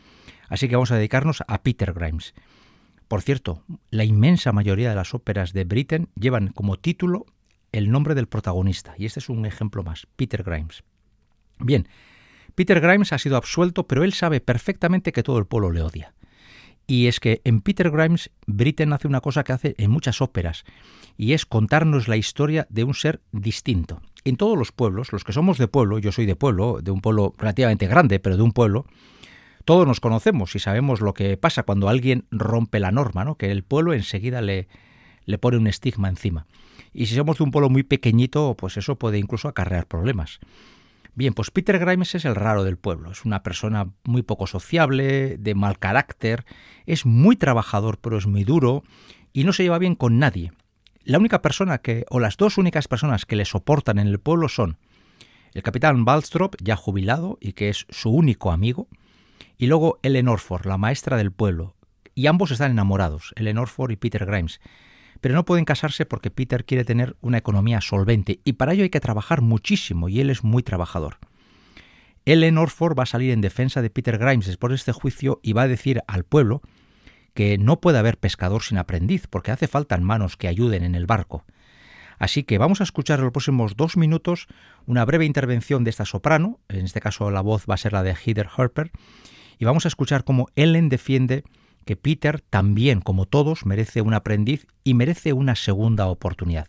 Así 0.49 0.69
que 0.69 0.75
vamos 0.75 0.91
a 0.91 0.97
dedicarnos 0.97 1.43
a 1.47 1.63
Peter 1.63 1.93
Grimes. 1.93 2.35
Por 3.09 3.23
cierto, 3.23 3.65
la 3.91 4.05
inmensa 4.05 4.53
mayoría 4.53 4.91
de 4.91 4.95
las 4.95 5.15
óperas 5.15 5.55
de 5.55 5.65
Britten 5.65 6.11
llevan 6.15 6.49
como 6.49 6.77
título 6.77 7.25
el 7.73 7.91
nombre 7.91 8.15
del 8.15 8.29
protagonista, 8.29 8.95
y 8.99 9.07
este 9.07 9.21
es 9.21 9.31
un 9.31 9.47
ejemplo 9.47 9.83
más, 9.83 10.07
Peter 10.17 10.43
Grimes. 10.43 10.85
Bien, 11.59 11.89
Peter 12.55 12.81
Grimes 12.81 13.13
ha 13.13 13.19
sido 13.19 13.37
absuelto, 13.37 13.87
pero 13.87 14.05
él 14.05 14.13
sabe 14.13 14.41
perfectamente 14.41 15.13
que 15.13 15.23
todo 15.23 15.39
el 15.39 15.47
pueblo 15.47 15.71
le 15.71 15.83
odia. 15.83 16.15
Y 16.87 17.07
es 17.07 17.21
que 17.21 17.41
en 17.45 17.61
Peter 17.61 17.91
Grimes, 17.91 18.31
Britten 18.47 18.93
hace 18.93 19.09
una 19.09 19.21
cosa 19.21 19.45
que 19.45 19.53
hace 19.53 19.75
en 19.79 19.91
muchas 19.91 20.21
óperas, 20.21 20.65
y 21.17 21.33
es 21.33 21.47
contarnos 21.47 22.09
la 22.09 22.17
historia 22.17 22.67
de 22.71 22.85
un 22.85 22.95
ser 22.95 23.21
distinto. 23.33 24.01
En 24.25 24.37
todos 24.37 24.59
los 24.59 24.73
pueblos, 24.73 25.13
los 25.13 25.25
que 25.25 25.33
somos 25.33 25.59
de 25.59 25.69
pueblo, 25.69 25.99
yo 25.99 26.13
soy 26.13 26.27
de 26.27 26.37
pueblo, 26.37 26.81
de 26.83 26.91
un 26.91 27.01
pueblo 27.01 27.35
relativamente 27.39 27.87
grande, 27.87 28.21
pero 28.21 28.37
de 28.37 28.43
un 28.43 28.53
pueblo, 28.53 28.87
todos 29.69 29.87
nos 29.87 30.01
conocemos 30.01 30.57
y 30.57 30.61
sabemos 30.61 31.03
lo 31.03 31.13
que 31.13 31.37
pasa 31.37 31.63
cuando 31.63 31.91
alguien 31.91 32.25
rompe 32.31 32.81
la 32.81 32.91
norma, 32.91 33.27
¿no? 33.27 33.35
que 33.35 33.51
el 33.51 33.65
pueblo 33.65 33.93
enseguida 33.93 34.41
le, 34.41 34.67
le 35.27 35.37
pone 35.37 35.59
un 35.59 35.67
estigma 35.67 36.09
encima. 36.09 36.47
Y 36.95 37.05
si 37.05 37.15
somos 37.15 37.37
de 37.37 37.45
un 37.45 37.51
pueblo 37.51 37.69
muy 37.69 37.83
pequeñito, 37.83 38.57
pues 38.57 38.79
eso 38.79 38.97
puede 38.97 39.19
incluso 39.19 39.47
acarrear 39.47 39.87
problemas. 39.87 40.39
Bien, 41.15 41.35
pues 41.35 41.51
Peter 41.51 41.79
Grimes 41.79 42.15
es 42.15 42.25
el 42.25 42.35
raro 42.35 42.65
del 42.65 42.79
pueblo. 42.79 43.11
Es 43.11 43.27
una 43.27 43.43
persona 43.43 43.93
muy 44.05 44.23
poco 44.23 44.47
sociable, 44.47 45.37
de 45.37 45.55
mal 45.55 45.79
carácter, 45.79 46.47
es 46.87 47.05
muy 47.05 47.37
trabajador, 47.37 47.99
pero 47.99 48.17
es 48.17 48.27
muy 48.27 48.45
duro 48.45 48.85
y 49.35 49.45
no 49.45 49.53
se 49.53 49.65
lleva 49.65 49.79
bien 49.79 49.97
con 49.97 50.19
nadie. 50.19 50.51
La 51.05 51.19
única 51.19 51.43
persona 51.43 51.77
que, 51.77 52.07
o 52.09 52.21
las 52.21 52.39
dos 52.39 52.57
únicas 52.57 52.89
personas 52.89 53.27
que 53.27 53.37
le 53.37 53.45
soportan 53.45 53.99
en 53.99 54.07
el 54.07 54.19
pueblo 54.19 54.49
son 54.49 54.79
el 55.53 55.63
capitán 55.63 56.07
Balstrop, 56.07 56.55
ya 56.59 56.75
jubilado 56.75 57.37
y 57.39 57.53
que 57.53 57.69
es 57.69 57.85
su 57.91 58.09
único 58.09 58.51
amigo, 58.51 58.89
y 59.59 59.67
luego 59.67 59.99
Ellen 60.03 60.29
Orford, 60.29 60.67
la 60.67 60.79
maestra 60.79 61.17
del 61.17 61.33
pueblo. 61.33 61.75
Y 62.15 62.27
ambos 62.27 62.51
están 62.51 62.71
enamorados, 62.71 63.33
Ellen 63.37 63.59
Orford 63.59 63.91
y 63.91 63.97
Peter 63.97 64.25
Grimes 64.25 64.61
pero 65.21 65.35
no 65.35 65.45
pueden 65.45 65.65
casarse 65.65 66.07
porque 66.07 66.31
Peter 66.31 66.65
quiere 66.65 66.85
tener 66.85 67.17
una 67.21 67.39
economía 67.39 67.81
solvente 67.81 68.41
y 68.45 68.55
para 68.55 68.73
ello 68.73 68.85
hay 68.85 68.91
que 68.91 69.01
trabajar 69.01 69.41
muchísimo 69.41 70.09
y 70.09 70.21
él 70.21 70.31
es 70.31 70.45
muy 70.45 70.63
trabajador. 70.63 71.19
Ellen 72.25 72.59
Orford 72.59 72.97
va 72.99 73.05
a 73.05 73.07
salir 73.07 73.33
en 73.33 73.41
defensa 73.41 73.81
de 73.83 73.91
Peter 73.91 74.19
Grimes 74.19 74.47
después 74.47 74.71
de 74.71 74.77
este 74.77 74.93
juicio 74.93 75.41
y 75.43 75.55
va 75.55 75.63
a 75.63 75.69
decir 75.69 76.03
al 76.07 76.25
pueblo 76.25 76.63
que 77.35 77.57
no 77.59 77.81
puede 77.81 77.99
haber 77.99 78.19
pescador 78.19 78.63
sin 78.63 78.79
aprendiz 78.79 79.27
porque 79.29 79.51
hace 79.51 79.67
falta 79.67 79.97
manos 79.99 80.37
que 80.37 80.49
ayuden 80.49 80.85
en 80.85 80.95
el 80.95 81.07
barco. 81.07 81.45
Así 82.19 82.43
que 82.43 82.59
vamos 82.59 82.81
a 82.81 82.85
escuchar 82.85 83.21
en 83.21 83.27
los 83.27 83.33
próximos 83.33 83.77
dos 83.77 83.97
minutos 83.97 84.49
una 84.87 85.05
breve 85.05 85.25
intervención 85.25 85.85
de 85.85 85.91
esta 85.91 86.05
soprano, 86.05 86.59
en 86.69 86.85
este 86.85 87.01
caso 87.01 87.31
la 87.31 87.41
voz 87.41 87.65
va 87.71 87.75
a 87.75 87.79
ser 87.79 87.93
la 87.93 88.03
de 88.03 88.15
Heather 88.15 88.49
Harper, 88.55 88.91
y 89.59 89.65
vamos 89.65 89.85
a 89.85 89.89
escuchar 89.89 90.25
cómo 90.25 90.49
Ellen 90.57 90.89
defiende 90.89 91.45
que 91.85 91.97
Peter 91.97 92.41
también, 92.41 93.01
como 93.01 93.27
todos, 93.27 93.65
merece 93.65 94.03
un 94.03 94.15
aprendiz 94.15 94.67
y 94.85 94.95
merece 94.95 95.33
una 95.33 95.57
segunda 95.57 96.07
oportunidad. 96.07 96.69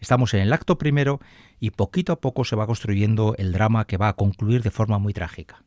Estamos 0.00 0.34
en 0.34 0.40
el 0.40 0.52
acto 0.52 0.78
primero 0.78 1.20
y 1.60 1.70
poquito 1.70 2.12
a 2.12 2.20
poco 2.20 2.44
se 2.44 2.56
va 2.56 2.66
construyendo 2.66 3.34
el 3.38 3.52
drama 3.52 3.86
que 3.86 3.96
va 3.96 4.08
a 4.08 4.14
concluir 4.14 4.62
de 4.62 4.70
forma 4.70 4.98
muy 4.98 5.12
trágica. 5.12 5.62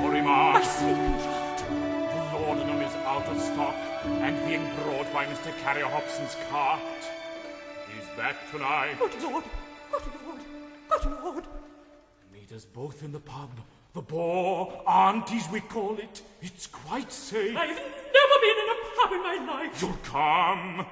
graceful 0.00 0.06
ah. 0.06 0.52
remarks. 0.52 0.80
The 0.80 2.38
laudanum 2.38 2.80
is 2.82 2.94
out 3.04 3.26
of 3.26 3.40
stock 3.40 3.74
and 4.04 4.46
being 4.46 4.64
brought 4.82 5.12
by 5.12 5.26
Mr. 5.26 5.56
Carrier 5.62 5.86
Hobson's 5.86 6.36
cart. 6.50 6.80
He's 7.92 8.06
back 8.16 8.36
tonight. 8.50 8.96
Good 8.98 9.22
Lord! 9.22 9.44
Good 9.92 10.02
Lord! 10.26 10.40
Good 10.88 11.24
Lord! 11.24 11.44
Meet 12.32 12.52
us 12.52 12.64
both 12.64 13.02
in 13.02 13.12
the 13.12 13.20
pub. 13.20 13.50
The 13.92 14.02
boar 14.02 14.82
aunties 14.88 15.48
we 15.50 15.60
call 15.60 15.98
it. 15.98 16.22
It's 16.40 16.66
quite 16.66 17.12
safe. 17.12 17.56
I've 17.56 17.68
never 17.68 18.36
been 18.40 18.58
in 18.62 18.68
a 18.70 18.78
pub 18.96 19.12
in 19.12 19.22
my 19.22 19.52
life. 19.52 19.82
You'll 19.82 19.98
come. 20.04 20.86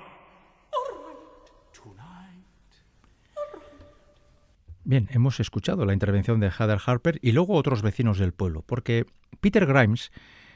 Bien, 4.89 5.07
hemos 5.13 5.39
escuchado 5.39 5.85
la 5.85 5.93
intervención 5.93 6.41
de 6.41 6.51
Heather 6.51 6.79
Harper 6.87 7.19
y 7.21 7.33
luego 7.33 7.57
otros 7.57 7.83
vecinos 7.83 8.19
del 8.19 8.33
pueblo, 8.33 8.63
porque 8.63 9.05
Peter 9.39 9.67
Grimes, 9.67 10.11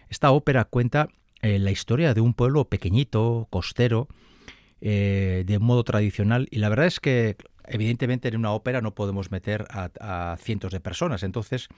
esta 0.08 0.30
ópera 0.30 0.64
cuenta 0.64 1.10
eh, 1.42 1.58
la 1.58 1.70
historia 1.70 2.14
de 2.14 2.22
un 2.22 2.32
pueblo 2.32 2.64
pequeñito, 2.64 3.46
costero, 3.50 4.08
eh, 4.80 5.44
de 5.46 5.58
modo 5.58 5.84
tradicional, 5.84 6.48
y 6.50 6.60
la 6.60 6.70
verdad 6.70 6.86
es 6.86 6.98
que 6.98 7.36
evidentemente 7.66 8.28
en 8.28 8.38
una 8.38 8.52
ópera 8.52 8.80
no 8.80 8.94
podemos 8.94 9.30
meter 9.30 9.66
a, 9.68 10.34
cientos 10.40 10.72
de 10.72 10.80
personas, 10.80 11.24
entonces 11.24 11.68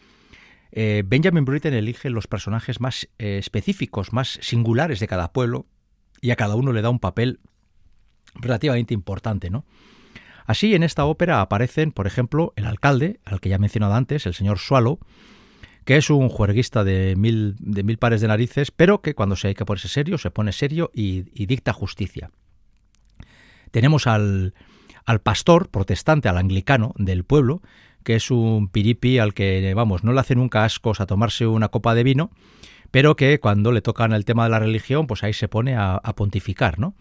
eh, 0.70 1.02
Benjamin 1.04 1.44
Britten 1.44 1.74
elige 1.74 2.08
los 2.08 2.28
personajes 2.28 2.80
más 2.80 3.08
específicos, 3.18 4.12
más 4.12 4.38
singulares 4.42 5.00
de 5.00 5.08
cada 5.08 5.32
pueblo, 5.32 5.66
y 6.20 6.30
a 6.30 6.36
cada 6.36 6.54
uno 6.54 6.72
le 6.72 6.82
da 6.82 6.90
un 6.90 7.00
papel 7.00 7.40
relativamente 8.36 8.94
importante, 8.94 9.50
¿no? 9.50 9.64
Así, 10.46 10.74
en 10.74 10.82
esta 10.82 11.04
ópera 11.04 11.40
aparecen, 11.40 11.92
por 11.92 12.06
ejemplo, 12.06 12.52
el 12.56 12.66
alcalde, 12.66 13.20
al 13.24 13.40
que 13.40 13.48
ya 13.48 13.56
he 13.56 13.58
mencionado 13.58 13.94
antes, 13.94 14.26
el 14.26 14.34
señor 14.34 14.58
Swallow, 14.58 14.98
que 15.84 15.96
es 15.96 16.10
un 16.10 16.28
juerguista 16.28 16.84
de 16.84 17.14
mil, 17.16 17.56
de 17.58 17.82
mil 17.82 17.98
pares 17.98 18.20
de 18.20 18.28
narices, 18.28 18.70
pero 18.70 19.02
que 19.02 19.14
cuando 19.14 19.36
se 19.36 19.48
hay 19.48 19.54
que 19.54 19.64
ponerse 19.64 19.88
serio, 19.88 20.18
se 20.18 20.30
pone 20.30 20.52
serio 20.52 20.90
y, 20.94 21.24
y 21.34 21.46
dicta 21.46 21.72
justicia. 21.72 22.30
Tenemos 23.70 24.06
al, 24.06 24.54
al 25.04 25.20
pastor 25.20 25.68
protestante, 25.68 26.28
al 26.28 26.38
anglicano 26.38 26.94
del 26.96 27.24
pueblo, 27.24 27.60
que 28.02 28.14
es 28.14 28.30
un 28.30 28.68
piripi 28.68 29.18
al 29.18 29.34
que, 29.34 29.72
vamos, 29.74 30.04
no 30.04 30.12
le 30.12 30.20
hace 30.20 30.34
nunca 30.34 30.64
ascos 30.64 31.00
a 31.00 31.06
tomarse 31.06 31.46
una 31.46 31.68
copa 31.68 31.94
de 31.94 32.04
vino, 32.04 32.30
pero 32.94 33.16
que 33.16 33.40
cuando 33.40 33.72
le 33.72 33.82
tocan 33.82 34.12
el 34.12 34.24
tema 34.24 34.44
de 34.44 34.50
la 34.50 34.60
religión, 34.60 35.08
pues 35.08 35.24
ahí 35.24 35.32
se 35.32 35.48
pone 35.48 35.74
a, 35.76 36.00
pontificar, 36.14 36.78
¿no? 36.78 36.94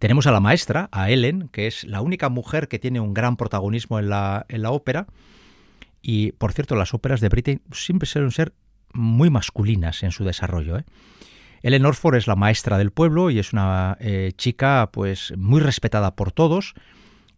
Tenemos 0.00 0.26
a 0.26 0.32
la 0.32 0.40
maestra, 0.40 0.88
a 0.90 1.08
Ellen, 1.08 1.48
que 1.52 1.68
es 1.68 1.84
la 1.84 2.00
única 2.00 2.28
mujer 2.28 2.66
que 2.66 2.80
tiene 2.80 2.98
un 2.98 3.14
gran 3.14 3.36
protagonismo 3.36 4.00
en 4.00 4.08
la, 4.08 4.44
en 4.48 4.62
la 4.62 4.72
ópera. 4.72 5.06
Y, 6.02 6.32
por 6.32 6.52
cierto, 6.52 6.74
las 6.74 6.94
óperas 6.94 7.20
de 7.20 7.28
Britten 7.28 7.62
siempre 7.70 8.08
suelen 8.08 8.32
ser 8.32 8.54
muy 8.92 9.30
masculinas 9.30 10.02
en 10.02 10.10
su 10.10 10.24
desarrollo. 10.24 10.78
¿eh? 10.78 10.84
Ellen 11.62 11.86
Orford 11.86 12.16
es 12.16 12.26
la 12.26 12.34
maestra 12.34 12.76
del 12.76 12.90
pueblo 12.90 13.30
y 13.30 13.38
es 13.38 13.52
una 13.52 13.96
eh, 14.00 14.32
chica 14.36 14.90
pues 14.92 15.32
muy 15.36 15.60
respetada 15.60 16.16
por 16.16 16.32
todos 16.32 16.74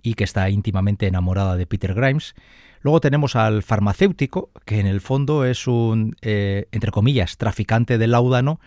y 0.03 0.15
que 0.15 0.25
está 0.25 0.49
íntimamente 0.51 1.07
enamorada 1.07 1.57
de 1.57 1.67
Peter 1.67 1.95
Grimes. 1.95 2.35
Luego 2.81 3.01
tenemos 3.01 3.37
al 3.37 3.63
farmacéutico, 3.63 4.51
que 4.65 4.81
en 4.81 4.87
el 4.87 5.01
fondo 5.01 5.45
es 5.45 5.67
un, 5.67 6.15
eh, 6.23 6.67
entre 6.73 6.93
comillas, 6.93 7.37
traficante 7.37 7.99
de 7.99 8.07
láudano, 8.07 8.61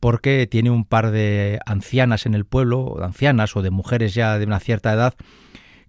porque 0.00 0.46
tiene 0.46 0.70
un 0.70 0.84
par 0.84 1.10
de 1.10 1.60
ancianas 1.66 2.26
en 2.26 2.34
el 2.34 2.44
pueblo, 2.44 2.96
ancianas 3.02 3.56
o 3.56 3.62
de 3.62 3.70
mujeres 3.70 4.14
ya 4.14 4.38
de 4.38 4.44
una 4.44 4.60
cierta 4.60 4.92
edad, 4.92 5.14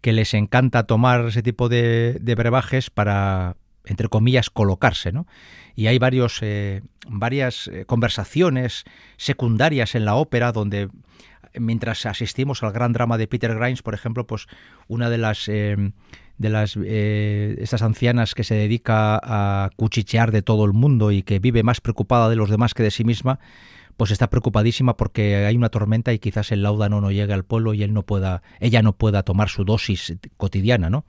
que 0.02 0.14
les 0.14 0.34
encanta 0.36 0.84
tomar 0.84 1.26
ese 1.26 1.42
tipo 1.42 1.68
de, 1.68 2.20
brebajes 2.38 2.92
para, 2.92 3.58
entre 3.86 4.08
comillas, 4.08 4.50
colocarse, 4.50 5.12
¿no? 5.12 5.26
Y 5.76 5.88
hay 5.88 5.98
varios, 5.98 6.40
eh, 6.44 6.84
varias 7.10 7.68
eh, 7.68 7.86
conversaciones 7.86 8.86
secundarias 9.18 9.96
en 9.96 10.06
la 10.06 10.16
ópera 10.16 10.52
donde 10.52 10.90
mientras 11.60 12.06
asistimos 12.06 12.64
al 12.64 12.72
gran 12.72 12.94
drama 12.94 13.18
de 13.18 13.28
Peter 13.28 13.56
Grimes, 13.56 13.82
por 13.82 13.94
ejemplo, 13.94 14.26
pues 14.28 14.48
una 14.88 15.10
de 15.10 15.18
las 15.18 15.50
de 16.38 16.50
las 16.50 16.78
eh, 16.84 17.56
estas 17.60 17.82
ancianas 17.82 18.36
que 18.36 18.44
se 18.44 18.56
dedica 18.56 19.20
a 19.24 19.70
cuchichear 19.76 20.32
de 20.32 20.42
todo 20.42 20.66
el 20.66 20.74
mundo 20.74 21.12
y 21.12 21.24
que 21.24 21.40
vive 21.40 21.64
más 21.64 21.82
preocupada 21.82 22.30
de 22.30 22.36
los 22.36 22.50
demás 22.50 22.74
que 22.74 22.84
de 22.84 22.92
sí 22.92 23.04
misma, 23.04 23.40
pues 23.98 24.12
está 24.12 24.30
preocupadísima 24.30 24.98
porque 24.98 25.46
hay 25.46 25.56
una 25.56 25.70
tormenta 25.70 26.12
y 26.14 26.20
quizás 26.20 26.52
el 26.52 26.64
láudano 26.64 27.00
no 27.00 27.12
llegue 27.12 27.34
al 27.34 27.46
pueblo 27.46 27.74
y 27.74 27.84
él 27.84 27.94
no 27.94 28.04
pueda, 28.04 28.42
ella 28.60 28.82
no 28.82 28.94
pueda 28.94 29.24
tomar 29.24 29.50
su 29.50 29.64
dosis 29.64 30.16
cotidiana, 30.38 30.90
¿no? 30.90 31.06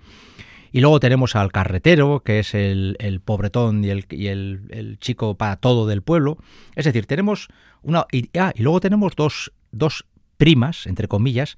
Y 0.73 0.81
luego 0.81 1.01
tenemos 1.01 1.37
al 1.37 1.53
carretero, 1.53 2.23
que 2.23 2.39
es 2.39 2.55
el, 2.55 2.97
el 2.99 3.21
pobretón 3.21 3.83
y, 3.83 3.89
el, 3.89 4.05
y 4.11 4.27
el, 4.27 4.99
chico 5.01 5.37
para 5.37 5.57
todo 5.57 5.87
del 5.87 6.03
pueblo. 6.03 6.37
Es 6.75 6.85
decir, 6.85 7.07
tenemos 7.07 7.49
una... 7.83 8.05
Y, 8.13 8.29
ah, 8.39 8.53
y 8.55 8.63
luego 8.63 8.81
tenemos 8.81 9.15
dos, 9.17 9.53
dos 9.71 10.05
primas, 10.37 10.87
entre 10.87 11.09
comillas, 11.09 11.57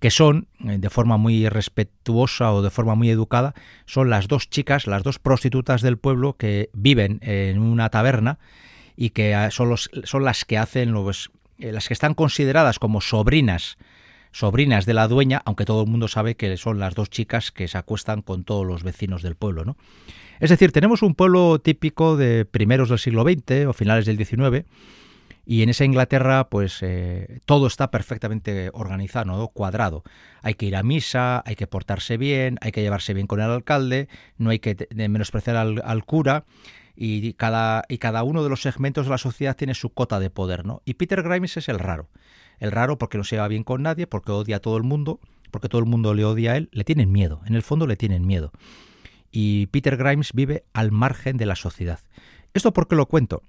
que 0.00 0.10
son, 0.10 0.48
eh, 0.64 0.78
de 0.78 0.90
forma 0.90 1.16
muy 1.16 1.48
respetuosa 1.48 2.52
o 2.52 2.62
de 2.62 2.70
forma 2.70 2.94
muy 2.94 3.10
educada, 3.10 3.54
son 3.86 4.10
las 4.10 4.28
dos 4.28 4.48
chicas, 4.48 4.86
las 4.86 5.02
dos 5.02 5.18
prostitutas 5.18 5.82
del 5.82 5.98
pueblo 5.98 6.36
que 6.36 6.70
viven 6.72 7.18
en 7.22 7.58
una 7.58 7.88
taberna 7.88 8.38
y 8.96 9.10
que 9.10 9.34
ah, 9.34 9.50
son, 9.50 9.76
son 9.76 10.24
las 10.24 10.44
que 10.44 10.58
hacen 10.58 10.92
los, 10.92 11.30
eh, 11.58 11.72
las 11.72 11.88
que 11.88 11.94
están 11.94 12.14
consideradas 12.14 12.78
como 12.78 13.00
sobrinas 13.00 13.78
sobrinas 14.30 14.86
de 14.86 14.94
la 14.94 15.08
dueña, 15.08 15.42
aunque 15.46 15.64
todo 15.64 15.82
el 15.82 15.88
mundo 15.88 16.06
sabe 16.06 16.36
que 16.36 16.56
son 16.58 16.78
las 16.78 16.94
dos 16.94 17.10
chicas 17.10 17.50
que 17.50 17.66
se 17.66 17.78
acuestan 17.78 18.22
con 18.22 18.44
todos 18.44 18.66
los 18.66 18.82
vecinos 18.82 19.22
del 19.22 19.36
pueblo, 19.36 19.64
¿no? 19.64 19.76
Es 20.38 20.50
decir, 20.50 20.70
tenemos 20.70 21.02
un 21.02 21.14
pueblo 21.14 21.58
típico 21.58 22.16
de 22.16 22.44
primeros 22.44 22.90
del 22.90 22.98
siglo 22.98 23.24
XX 23.24 23.66
o 23.66 23.72
finales 23.72 24.06
del 24.06 24.16
XIX, 24.16 24.66
y 25.50 25.62
en 25.62 25.70
esa 25.70 25.86
Inglaterra, 25.86 26.50
pues 26.50 26.82
eh, 26.82 27.40
todo 27.46 27.68
está 27.68 27.90
perfectamente 27.90 28.68
organizado, 28.74 29.48
cuadrado. 29.48 30.04
Hay 30.42 30.52
que 30.52 30.66
ir 30.66 30.76
a 30.76 30.82
misa, 30.82 31.42
hay 31.46 31.56
que 31.56 31.66
portarse 31.66 32.18
bien, 32.18 32.58
hay 32.60 32.70
que 32.70 32.82
llevarse 32.82 33.14
bien 33.14 33.26
con 33.26 33.40
el 33.40 33.50
alcalde, 33.50 34.08
no 34.36 34.50
hay 34.50 34.58
que 34.58 34.76
menospreciar 34.94 35.56
al, 35.56 36.04
cura. 36.04 36.44
Y 36.94 37.32
cada, 37.32 37.84
y 37.88 37.96
cada 37.96 38.24
uno 38.24 38.44
de 38.44 38.50
los 38.50 38.60
segmentos 38.60 39.06
de 39.06 39.10
la 39.10 39.16
sociedad 39.16 39.56
tiene 39.56 39.72
su 39.72 39.88
cota 39.88 40.20
de 40.20 40.28
poder, 40.28 40.66
¿no? 40.66 40.82
Y 40.84 40.94
Peter 40.94 41.22
Grimes 41.22 41.56
es 41.56 41.70
el 41.70 41.78
raro. 41.78 42.10
El 42.58 42.70
raro 42.70 42.98
porque 42.98 43.16
no 43.16 43.24
se 43.24 43.36
lleva 43.36 43.48
bien 43.48 43.64
con 43.64 43.82
nadie, 43.82 44.06
porque 44.06 44.32
odia 44.32 44.56
a 44.56 44.60
todo 44.60 44.76
el 44.76 44.82
mundo, 44.82 45.18
porque 45.50 45.70
todo 45.70 45.78
el 45.78 45.86
mundo 45.86 46.12
le 46.12 46.26
odia 46.26 46.52
a 46.52 46.56
él, 46.58 46.68
le 46.72 46.84
tienen 46.84 47.10
miedo, 47.10 47.40
en 47.46 47.54
el 47.54 47.62
fondo 47.62 47.86
le 47.86 47.96
tienen 47.96 48.26
miedo. 48.26 48.52
Y 49.32 49.68
Peter 49.68 49.96
Grimes 49.96 50.34
vive 50.34 50.64
al 50.74 50.92
margen 50.92 51.38
de 51.38 51.46
la 51.46 51.56
sociedad. 51.56 52.00
¿Esto 52.52 52.74
por 52.74 52.86
qué 52.86 52.96
lo 52.96 53.06
cuento? 53.06 53.40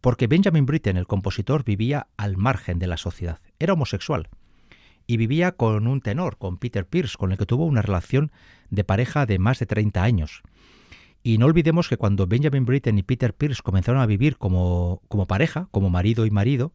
Porque 0.00 0.26
Benjamin 0.26 0.66
Britten, 0.66 0.96
el 0.96 1.06
compositor, 1.06 1.64
vivía 1.64 2.08
al 2.16 2.36
margen 2.36 2.78
de 2.78 2.86
la 2.86 2.96
sociedad. 2.96 3.40
Era 3.58 3.72
homosexual 3.72 4.28
y 5.06 5.16
vivía 5.16 5.52
con 5.52 5.86
un 5.86 6.00
tenor, 6.00 6.36
con 6.36 6.58
Peter 6.58 6.86
Pierce, 6.86 7.16
con 7.16 7.32
el 7.32 7.38
que 7.38 7.46
tuvo 7.46 7.64
una 7.64 7.82
relación 7.82 8.30
de 8.70 8.84
pareja 8.84 9.26
de 9.26 9.38
más 9.38 9.58
de 9.58 9.66
30 9.66 10.02
años. 10.02 10.42
Y 11.22 11.38
no 11.38 11.46
olvidemos 11.46 11.88
que 11.88 11.96
cuando 11.96 12.26
Benjamin 12.26 12.66
Britten 12.66 12.98
y 12.98 13.02
Peter 13.02 13.34
Pierce 13.34 13.62
comenzaron 13.62 14.00
a 14.00 14.06
vivir 14.06 14.36
como, 14.36 15.00
pareja, 15.26 15.68
como 15.70 15.90
marido 15.90 16.26
y 16.26 16.30
marido, 16.30 16.72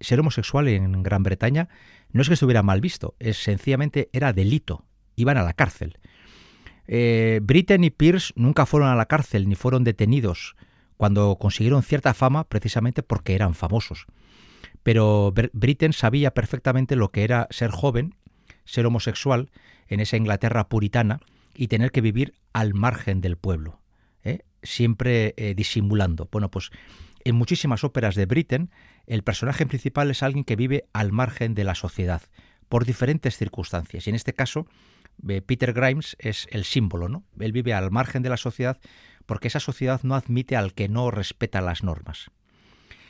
ser 0.00 0.20
homosexual 0.20 0.68
en 0.68 1.02
Gran 1.02 1.22
Bretaña 1.22 1.68
no 2.10 2.22
es 2.22 2.28
que 2.28 2.34
estuviera 2.34 2.62
mal 2.62 2.80
visto, 2.80 3.14
es 3.20 3.42
sencillamente 3.42 4.10
era 4.12 4.32
delito, 4.32 4.84
iban 5.16 5.38
a 5.38 5.44
la 5.44 5.54
cárcel. 5.54 5.98
Eh, 6.88 7.40
Britten 7.42 7.84
y 7.84 7.90
Pierce 7.90 8.32
nunca 8.36 8.66
fueron 8.66 8.88
a 8.88 8.96
la 8.96 9.06
cárcel 9.06 9.48
ni 9.48 9.54
fueron 9.54 9.84
detenidos 9.84 10.56
cuando 11.02 11.34
consiguieron 11.34 11.82
cierta 11.82 12.14
fama 12.14 12.44
precisamente 12.44 13.02
porque 13.02 13.34
eran 13.34 13.56
famosos. 13.56 14.06
Pero 14.84 15.34
Britten 15.52 15.92
sabía 15.92 16.32
perfectamente 16.32 16.94
lo 16.94 17.10
que 17.10 17.24
era 17.24 17.48
ser 17.50 17.72
joven, 17.72 18.14
ser 18.64 18.86
homosexual 18.86 19.50
en 19.88 19.98
esa 19.98 20.16
Inglaterra 20.16 20.68
puritana 20.68 21.18
y 21.56 21.66
tener 21.66 21.90
que 21.90 22.02
vivir 22.02 22.34
al 22.52 22.74
margen 22.74 23.20
del 23.20 23.36
pueblo, 23.36 23.80
¿eh? 24.22 24.44
siempre 24.62 25.34
eh, 25.36 25.54
disimulando. 25.56 26.28
Bueno, 26.30 26.52
pues 26.52 26.70
en 27.24 27.34
muchísimas 27.34 27.82
óperas 27.82 28.14
de 28.14 28.26
Britten 28.26 28.70
el 29.08 29.24
personaje 29.24 29.66
principal 29.66 30.08
es 30.08 30.22
alguien 30.22 30.44
que 30.44 30.54
vive 30.54 30.84
al 30.92 31.10
margen 31.10 31.54
de 31.54 31.64
la 31.64 31.74
sociedad 31.74 32.22
por 32.68 32.84
diferentes 32.84 33.36
circunstancias. 33.36 34.06
Y 34.06 34.10
en 34.10 34.14
este 34.14 34.34
caso, 34.34 34.68
eh, 35.28 35.42
Peter 35.42 35.72
Grimes 35.72 36.16
es 36.20 36.46
el 36.52 36.62
símbolo, 36.62 37.08
¿no? 37.08 37.24
Él 37.40 37.50
vive 37.50 37.74
al 37.74 37.90
margen 37.90 38.22
de 38.22 38.28
la 38.28 38.36
sociedad 38.36 38.78
porque 39.26 39.48
esa 39.48 39.60
sociedad 39.60 40.00
no 40.02 40.14
admite 40.14 40.56
al 40.56 40.74
que 40.74 40.88
no 40.88 41.10
respeta 41.10 41.60
las 41.60 41.82
normas. 41.82 42.30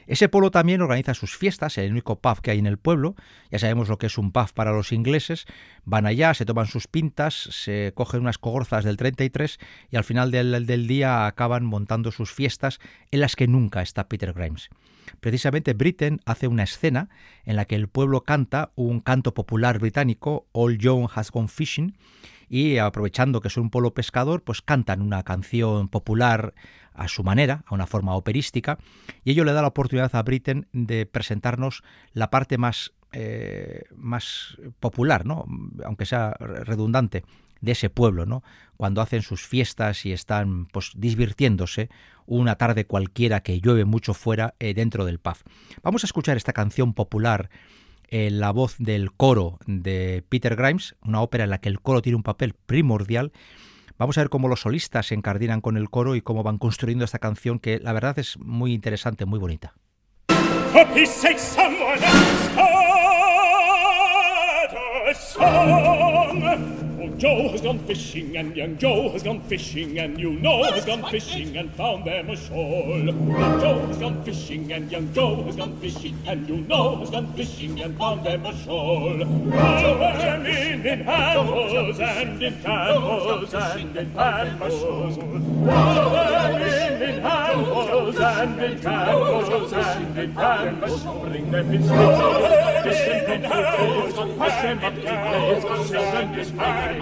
Ese 0.07 0.29
pueblo 0.29 0.51
también 0.51 0.83
organiza 0.83 1.15
sus 1.15 1.37
fiestas, 1.37 1.79
el 1.79 1.93
único 1.93 2.21
pub 2.21 2.41
que 2.41 2.51
hay 2.51 2.59
en 2.59 2.67
el 2.67 2.79
pueblo. 2.79 3.15
Ya 3.51 3.59
sabemos 3.59 3.89
lo 3.89 3.99
que 3.99 4.07
es 4.07 4.19
un 4.19 4.33
pub 4.33 4.53
para 4.53 4.73
los 4.73 4.93
ingleses. 4.93 5.47
Van 5.85 6.07
allá, 6.07 6.35
se 6.35 6.45
toman 6.45 6.67
sus 6.67 6.87
pintas, 6.87 7.35
se 7.35 7.93
cogen 7.95 8.21
unas 8.23 8.39
cogorzas 8.39 8.85
del 8.85 8.97
33 8.97 9.59
y 9.91 9.97
al 9.97 10.05
final 10.05 10.31
del, 10.31 10.87
día 10.87 11.27
acaban 11.27 11.65
montando 11.65 12.11
sus 12.11 12.33
fiestas 12.33 12.81
en 13.11 13.21
las 13.21 13.37
que 13.37 13.47
nunca 13.47 13.83
está 13.83 14.09
Peter 14.09 14.33
Grimes. 14.33 14.71
Precisamente 15.21 15.73
Britten 15.73 16.21
hace 16.25 16.49
una 16.49 16.65
escena 16.65 17.09
en 17.45 17.57
la 17.57 17.65
que 17.65 17.77
el 17.77 17.89
pueblo 17.89 18.23
canta 18.23 18.73
un 18.75 19.01
canto 19.01 19.35
popular 19.35 19.79
británico, 19.79 20.47
All 20.53 20.79
John 20.81 21.09
Has 21.15 21.31
Gone 21.31 21.49
Fishing, 21.49 21.97
y 22.53 22.77
aprovechando 22.77 23.41
que 23.41 23.49
soy 23.49 23.63
un 23.63 23.71
pueblo 23.71 23.95
pescador, 23.95 24.43
pues 24.43 24.61
cantan 24.61 25.01
una 25.01 25.23
canción 25.23 25.89
popular 25.89 26.53
a 26.93 27.09
su 27.09 27.25
manera, 27.25 27.65
a 27.67 27.75
una 27.75 27.87
forma 27.87 28.15
operística, 28.15 28.77
y 29.25 29.31
ello 29.31 29.45
le 29.45 29.55
da 29.55 29.63
la 29.63 29.69
oportunidad 29.69 30.15
a 30.15 30.23
Britten 30.23 30.69
de 30.75 31.07
presentarnos 31.07 31.83
la 32.13 32.29
parte 32.29 32.59
más, 32.59 32.93
eh, 33.13 33.85
más 33.97 34.59
popular, 34.81 35.25
¿no? 35.25 35.47
aunque 35.83 36.05
sea 36.05 36.35
redundante, 36.39 37.25
de 37.63 37.73
ese 37.73 37.89
pueblo, 37.89 38.27
¿no? 38.27 38.43
Cuando 38.77 39.01
hacen 39.01 39.23
sus 39.23 39.47
fiestas 39.47 40.05
y 40.05 40.13
están 40.13 40.67
pues 40.67 40.91
divirtiéndose 40.95 41.89
una 42.27 42.57
tarde 42.57 42.87
cualquiera 42.87 43.41
que 43.41 43.61
llueve 43.61 43.85
mucho 43.85 44.13
fuera 44.13 44.55
eh, 44.59 44.75
dentro 44.75 45.05
del 45.05 45.21
pub. 45.21 45.37
Vamos 45.83 46.05
a 46.05 46.07
escuchar 46.07 46.37
esta 46.37 46.53
canción 46.53 46.93
popular 46.93 47.49
en 48.13 48.41
la 48.41 48.53
voz 48.53 48.77
del 48.79 49.11
coro 49.11 49.59
de 49.67 50.23
Peter 50.29 50.55
Grimes, 50.55 50.95
una 51.03 51.23
ópera 51.23 51.45
en 51.45 51.51
la 51.51 51.63
que 51.63 51.71
el 51.71 51.81
coro 51.81 52.03
tiene 52.03 52.17
un 52.17 52.23
papel 52.23 52.53
primordial. 52.53 53.33
Vamos 53.97 54.19
a 54.19 54.21
ver 54.21 54.29
cómo 54.29 54.49
los 54.49 54.61
solistas 54.61 55.07
se 55.07 55.15
encardinan 55.15 55.63
con 55.63 55.79
el 55.79 55.89
coro 55.89 56.15
y 56.15 56.21
cómo 56.21 56.43
van 56.43 56.59
construyendo 56.59 57.07
esta 57.07 57.19
canción 57.19 57.59
que 57.59 57.79
la 57.81 57.95
verdad 57.95 58.19
es 58.19 58.39
muy 58.39 58.75
interesante, 58.75 59.25
muy 59.25 59.39
bonita. 59.39 59.73
Joe 67.19 67.49
has 67.51 67.61
gone 67.61 67.79
fishing, 67.81 68.37
and 68.37 68.57
young 68.57 68.77
Joe 68.79 69.11
has 69.11 69.23
gone 69.23 69.41
fishing, 69.43 69.99
and 69.99 70.19
you 70.19 70.33
know 70.33 70.63
has 70.65 70.85
gone 70.85 71.05
fishing 71.11 71.57
and 71.57 71.73
found 71.75 72.05
them 72.05 72.31
a 72.31 72.37
shoal. 72.37 73.07
Joe 73.61 73.87
has 73.87 73.99
gone 73.99 74.23
fishing, 74.25 74.73
and 74.73 74.91
young 74.91 75.13
Joe 75.13 75.43
has 75.45 75.57
gone 75.57 75.77
fishing, 75.81 76.17
and 76.27 76.49
you 76.49 76.57
know 76.63 76.97
has 76.97 77.11
gone 77.11 77.33
fishing 77.35 77.81
and 77.81 77.97
found 77.97 78.25
them 78.25 78.45
a 78.47 78.57
shoal. 78.65 79.17
Now 79.17 80.45
in 80.45 80.87
in 80.87 81.05
handfuls 81.05 82.01
and 82.01 82.43
in 82.43 82.55
handfuls 82.55 83.55
and 83.55 83.97
in 83.97 84.11
handfuls. 84.13 85.17
Now 85.17 86.57
in 86.57 87.21
handfuls 87.23 88.19
and 88.19 88.63
in 88.63 88.79
handfuls 88.83 89.73
and 89.73 90.19
in 90.19 90.33
handfuls. 90.33 91.03
Bring 91.33 91.51
them 91.51 91.73
in 91.73 91.83
handfuls, 91.83 92.83
fishing 92.85 93.25
in 93.33 93.43
handfuls, 93.45 94.15
push 94.39 94.57
them 94.63 94.79
up 94.85 94.95
to 94.95 95.01
place, 95.01 95.89
sing 95.89 96.11
them 96.13 96.29
this 96.33 96.33
way. 96.33 96.33
Bring 96.33 96.33
them 96.33 96.33
in 96.33 96.33
handfuls, 96.33 96.33
fishing 96.33 96.33
in 96.33 96.33
handfuls, 96.33 96.33
push 96.33 96.33
them 96.33 96.33
up 96.33 96.33
to 96.33 96.33
place, 96.33 96.33
sing 96.33 96.33
them 96.33 96.35
this 96.35 96.51
way. 96.53 96.63
Bring 96.63 96.77
them 96.77 96.93
in 96.93 97.01
handfuls, 97.01 97.02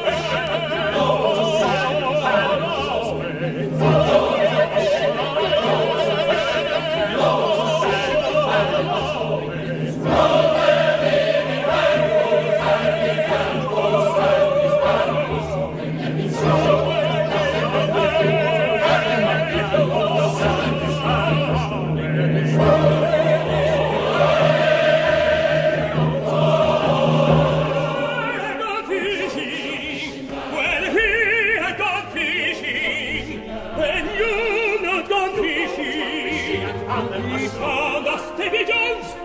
Anna, 36.93 37.17
ich 37.37 37.49
sah, 37.51 38.01
dass 38.01 38.35
der 38.35 38.49
Bejons! 38.49 39.15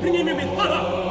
Bringe 0.00 0.24
mir 0.24 0.34
Anna! 0.34 1.05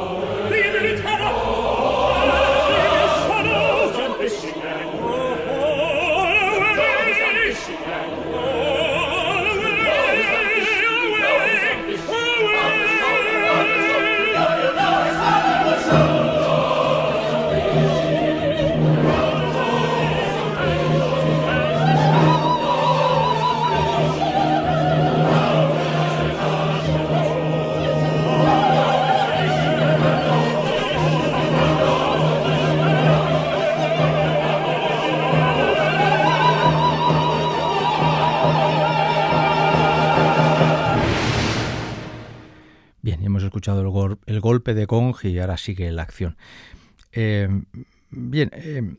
El, 43.66 44.40
golpe 44.40 44.74
de 44.74 44.86
Gong 44.86 45.16
y 45.22 45.38
ahora 45.38 45.56
sigue 45.56 45.90
la 45.90 46.02
acción. 46.02 46.36
Eh, 47.12 47.48
bien, 48.10 48.50
eh, 48.52 48.94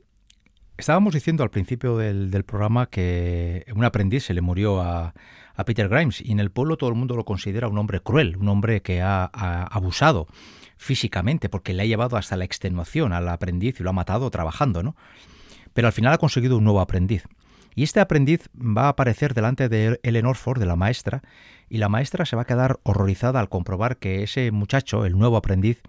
estábamos 0.77 1.13
diciendo 1.13 1.43
al 1.43 1.49
principio 1.49 1.97
del, 1.97 2.43
programa 2.43 2.87
que 2.87 3.65
un 3.75 3.83
aprendiz 3.83 4.25
se 4.25 4.33
le 4.33 4.41
murió 4.41 4.81
a, 4.81 5.13
Peter 5.65 5.89
Grimes 5.89 6.21
y 6.21 6.31
en 6.31 6.39
el 6.39 6.51
pueblo 6.51 6.77
todo 6.77 6.91
el 6.91 6.95
mundo 6.95 7.15
lo 7.15 7.25
considera 7.25 7.67
un 7.67 7.79
hombre 7.79 7.99
cruel, 7.99 8.37
un 8.37 8.47
hombre 8.47 8.83
que 8.83 9.01
ha, 9.01 9.25
abusado 9.25 10.27
físicamente 10.77 11.49
porque 11.49 11.73
le 11.73 11.81
ha 11.81 11.85
llevado 11.87 12.15
hasta 12.15 12.37
la 12.37 12.45
extenuación 12.45 13.11
al 13.11 13.27
aprendiz 13.27 13.79
y 13.79 13.83
lo 13.83 13.89
ha 13.89 13.93
matado 13.93 14.29
trabajando, 14.29 14.83
¿no? 14.83 14.95
Pero 15.73 15.87
al 15.87 15.93
final 15.93 16.13
ha 16.13 16.19
conseguido 16.19 16.59
un 16.59 16.63
nuevo 16.63 16.79
aprendiz. 16.79 17.23
Y 17.77 17.83
este 17.83 17.99
aprendiz 17.99 18.49
va 18.55 18.85
a 18.85 18.89
aparecer 18.89 19.35
delante 19.35 19.69
de 19.69 19.99
Ellen 20.01 20.25
Orford, 20.25 20.59
de 20.59 20.65
la 20.65 20.75
maestra, 20.75 21.21
y 21.69 21.77
la 21.77 21.89
maestra 21.89 22.25
se 22.25 22.35
va 22.35 22.41
a 22.41 22.45
quedar 22.45 22.79
horrorizada 22.81 23.39
al 23.39 23.49
comprobar 23.49 23.97
que 23.97 24.23
ese 24.23 24.49
muchacho, 24.49 25.05
el 25.05 25.15
nuevo 25.15 25.37
aprendiz, 25.37 25.83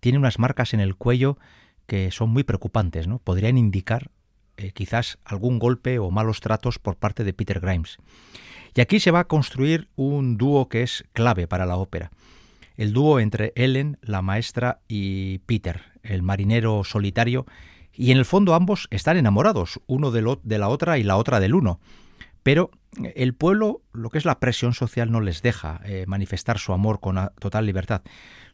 tiene 0.00 0.18
unas 0.18 0.38
marcas 0.38 0.74
en 0.74 0.80
el 0.80 0.96
cuello 0.96 1.38
que 1.86 2.10
son 2.10 2.28
muy 2.28 2.44
preocupantes, 2.44 3.08
¿no? 3.08 3.20
Podrían 3.20 3.56
indicar 3.56 4.10
eh, 4.58 4.72
quizás 4.72 5.18
algún 5.24 5.58
golpe 5.58 5.98
o 5.98 6.10
malos 6.10 6.40
tratos 6.40 6.78
por 6.78 6.96
parte 6.96 7.24
de 7.24 7.32
Peter 7.32 7.58
Grimes. 7.58 7.96
Y 8.74 8.82
aquí 8.82 9.00
se 9.00 9.10
va 9.10 9.20
a 9.20 9.26
construir 9.26 9.88
un 9.96 10.36
dúo 10.36 10.68
que 10.68 10.82
es 10.82 11.06
clave 11.14 11.46
para 11.46 11.64
la 11.64 11.78
ópera. 11.78 12.10
El 12.76 12.92
dúo 12.92 13.18
entre 13.18 13.54
Ellen, 13.56 13.96
la 14.02 14.20
maestra, 14.20 14.80
y 14.88 15.38
Peter, 15.46 15.84
el 16.02 16.22
marinero 16.22 16.84
solitario, 16.84 17.46
y 18.00 18.12
en 18.12 18.16
el 18.16 18.24
fondo 18.24 18.54
ambos 18.54 18.88
están 18.90 19.18
enamorados, 19.18 19.78
uno 19.86 20.10
de, 20.10 20.22
la 20.22 20.68
otra 20.68 20.96
y 20.96 21.02
la 21.02 21.18
otra 21.18 21.38
del 21.38 21.54
uno. 21.54 21.80
Pero 22.42 22.70
el 23.14 23.34
pueblo, 23.34 23.82
lo 23.92 24.08
que 24.08 24.16
es 24.16 24.24
la 24.24 24.40
presión 24.40 24.72
social, 24.72 25.12
no 25.12 25.20
les 25.20 25.42
deja 25.42 25.82
eh, 25.84 26.06
manifestar 26.06 26.58
su 26.58 26.72
amor 26.72 27.00
con 27.00 27.18
total 27.38 27.66
libertad. 27.66 28.00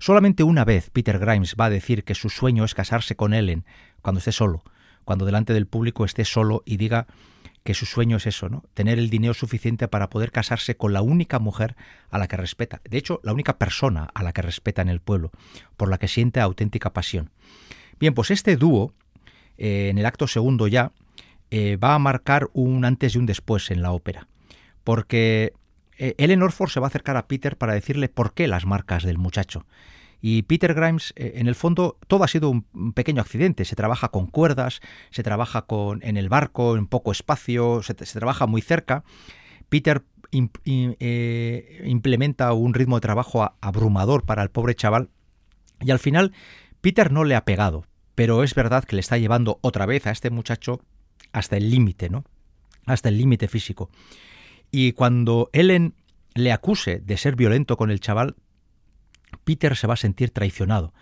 Solamente 0.00 0.42
una 0.42 0.64
vez 0.64 0.90
Peter 0.90 1.20
Grimes 1.20 1.54
va 1.54 1.66
a 1.66 1.70
decir 1.70 2.02
que 2.02 2.16
su 2.16 2.28
sueño 2.28 2.64
es 2.64 2.74
casarse 2.74 3.14
con 3.14 3.34
Ellen 3.34 3.64
cuando 4.02 4.18
esté 4.18 4.32
solo, 4.32 4.64
cuando 5.04 5.24
delante 5.24 5.52
del 5.52 5.68
público 5.68 6.04
esté 6.04 6.24
solo 6.24 6.64
y 6.66 6.76
diga 6.76 7.06
que 7.62 7.74
su 7.74 7.86
sueño 7.86 8.16
es 8.16 8.26
eso, 8.26 8.48
¿no? 8.48 8.64
Tener 8.74 8.98
el 8.98 9.10
dinero 9.10 9.32
suficiente 9.32 9.86
para 9.86 10.10
poder 10.10 10.32
casarse 10.32 10.76
con 10.76 10.92
la 10.92 11.02
única 11.02 11.38
mujer 11.38 11.76
a 12.10 12.18
la 12.18 12.26
que 12.26 12.36
respeta, 12.36 12.80
de 12.82 12.98
hecho, 12.98 13.20
la 13.22 13.32
única 13.32 13.58
persona 13.58 14.08
a 14.12 14.24
la 14.24 14.32
que 14.32 14.42
respeta 14.42 14.82
en 14.82 14.88
el 14.88 14.98
pueblo, 14.98 15.30
por 15.76 15.88
la 15.88 15.98
que 15.98 16.08
siente 16.08 16.40
auténtica 16.40 16.92
pasión. 16.92 17.30
Bien, 18.00 18.12
pues 18.12 18.32
este 18.32 18.56
dúo, 18.56 18.92
eh, 19.58 19.88
en 19.90 19.98
el 19.98 20.06
acto 20.06 20.26
segundo 20.26 20.66
ya, 20.66 20.92
eh, 21.50 21.76
va 21.76 21.94
a 21.94 21.98
marcar 21.98 22.48
un 22.52 22.84
antes 22.84 23.14
y 23.14 23.18
un 23.18 23.26
después 23.26 23.70
en 23.70 23.82
la 23.82 23.92
ópera. 23.92 24.28
Porque 24.84 25.52
eh, 25.98 26.14
Ellen 26.18 26.42
Orford 26.42 26.70
se 26.70 26.80
va 26.80 26.86
a 26.86 26.88
acercar 26.88 27.16
a 27.16 27.26
Peter 27.28 27.56
para 27.56 27.74
decirle 27.74 28.08
por 28.08 28.34
qué 28.34 28.48
las 28.48 28.66
marcas 28.66 29.04
del 29.04 29.18
muchacho. 29.18 29.66
Y 30.20 30.42
Peter 30.42 30.74
Grimes, 30.74 31.12
en 31.16 31.46
el 31.46 31.54
fondo, 31.54 31.98
todo 32.08 32.24
ha 32.24 32.28
sido 32.28 32.48
un 32.50 32.92
pequeño 32.94 33.20
accidente. 33.20 33.64
Se 33.64 33.76
trabaja 33.76 34.08
con 34.08 34.26
cuerdas, 34.26 34.80
se 35.10 35.22
trabaja 35.22 35.62
con, 35.62 36.02
en 36.02 36.16
el 36.16 36.28
barco, 36.30 36.76
en 36.76 36.86
poco 36.86 37.12
espacio, 37.12 37.82
se, 37.82 37.94
trabaja 37.94 38.46
muy 38.46 38.62
cerca. 38.62 39.04
Peter 39.68 40.02
implementa 41.84 42.52
un 42.54 42.74
ritmo 42.74 42.96
de 42.96 43.02
trabajo 43.02 43.54
abrumador 43.60 44.24
para 44.24 44.42
el 44.42 44.48
pobre 44.48 44.74
chaval. 44.74 45.10
Y 45.80 45.90
al 45.90 45.98
final, 45.98 46.32
Peter 46.80 47.12
no 47.12 47.24
le 47.24 47.34
ha 47.34 47.44
pegado, 47.44 47.84
pero 48.16 48.42
es 48.42 48.54
verdad 48.54 48.82
que 48.82 48.96
le 48.96 49.00
está 49.00 49.18
llevando 49.18 49.60
otra 49.60 49.86
vez 49.86 50.06
a 50.08 50.10
este 50.10 50.30
muchacho 50.30 50.80
hasta 51.32 51.56
el 51.56 51.70
límite, 51.70 52.08
¿no? 52.10 52.24
Hasta 52.86 53.10
el 53.10 53.18
límite 53.18 53.46
físico. 53.46 53.90
Y 54.72 54.92
cuando 54.92 55.50
Ellen 55.52 55.94
le 56.34 56.50
acuse 56.50 56.98
de 56.98 57.16
ser 57.18 57.36
violento 57.36 57.76
con 57.76 57.90
el 57.90 58.00
chaval, 58.00 58.34
Peter 59.44 59.76
se 59.76 59.86
va 59.86 59.94
a 59.94 59.98
sentir 59.98 60.30
traicionado. 60.30 60.94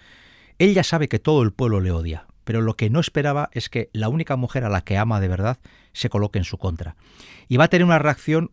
Él 0.59 0.75
ya 0.75 0.83
sabe 0.83 1.09
que 1.09 1.21
todo 1.21 1.43
el 1.43 1.53
pueblo 1.53 1.81
le 1.81 1.93
odia, 1.93 2.27
pero 2.43 2.61
lo 2.61 2.75
que 2.75 2.91
no 2.91 2.99
esperaba 2.99 3.49
es 3.53 3.69
que 3.69 3.91
la 3.93 4.09
única 4.09 4.35
mujer 4.35 4.65
a 4.65 4.69
la 4.69 4.83
que 4.83 4.99
ama 4.99 5.21
de 5.21 5.29
verdad 5.29 5.59
se 5.93 6.11
coloque 6.11 6.39
en 6.39 6.45
su 6.45 6.59
contra. 6.59 6.97
Y 7.49 7.59
va 7.59 7.65
a 7.65 7.69
tener 7.69 7.85
una 7.85 8.01
reacción 8.01 8.51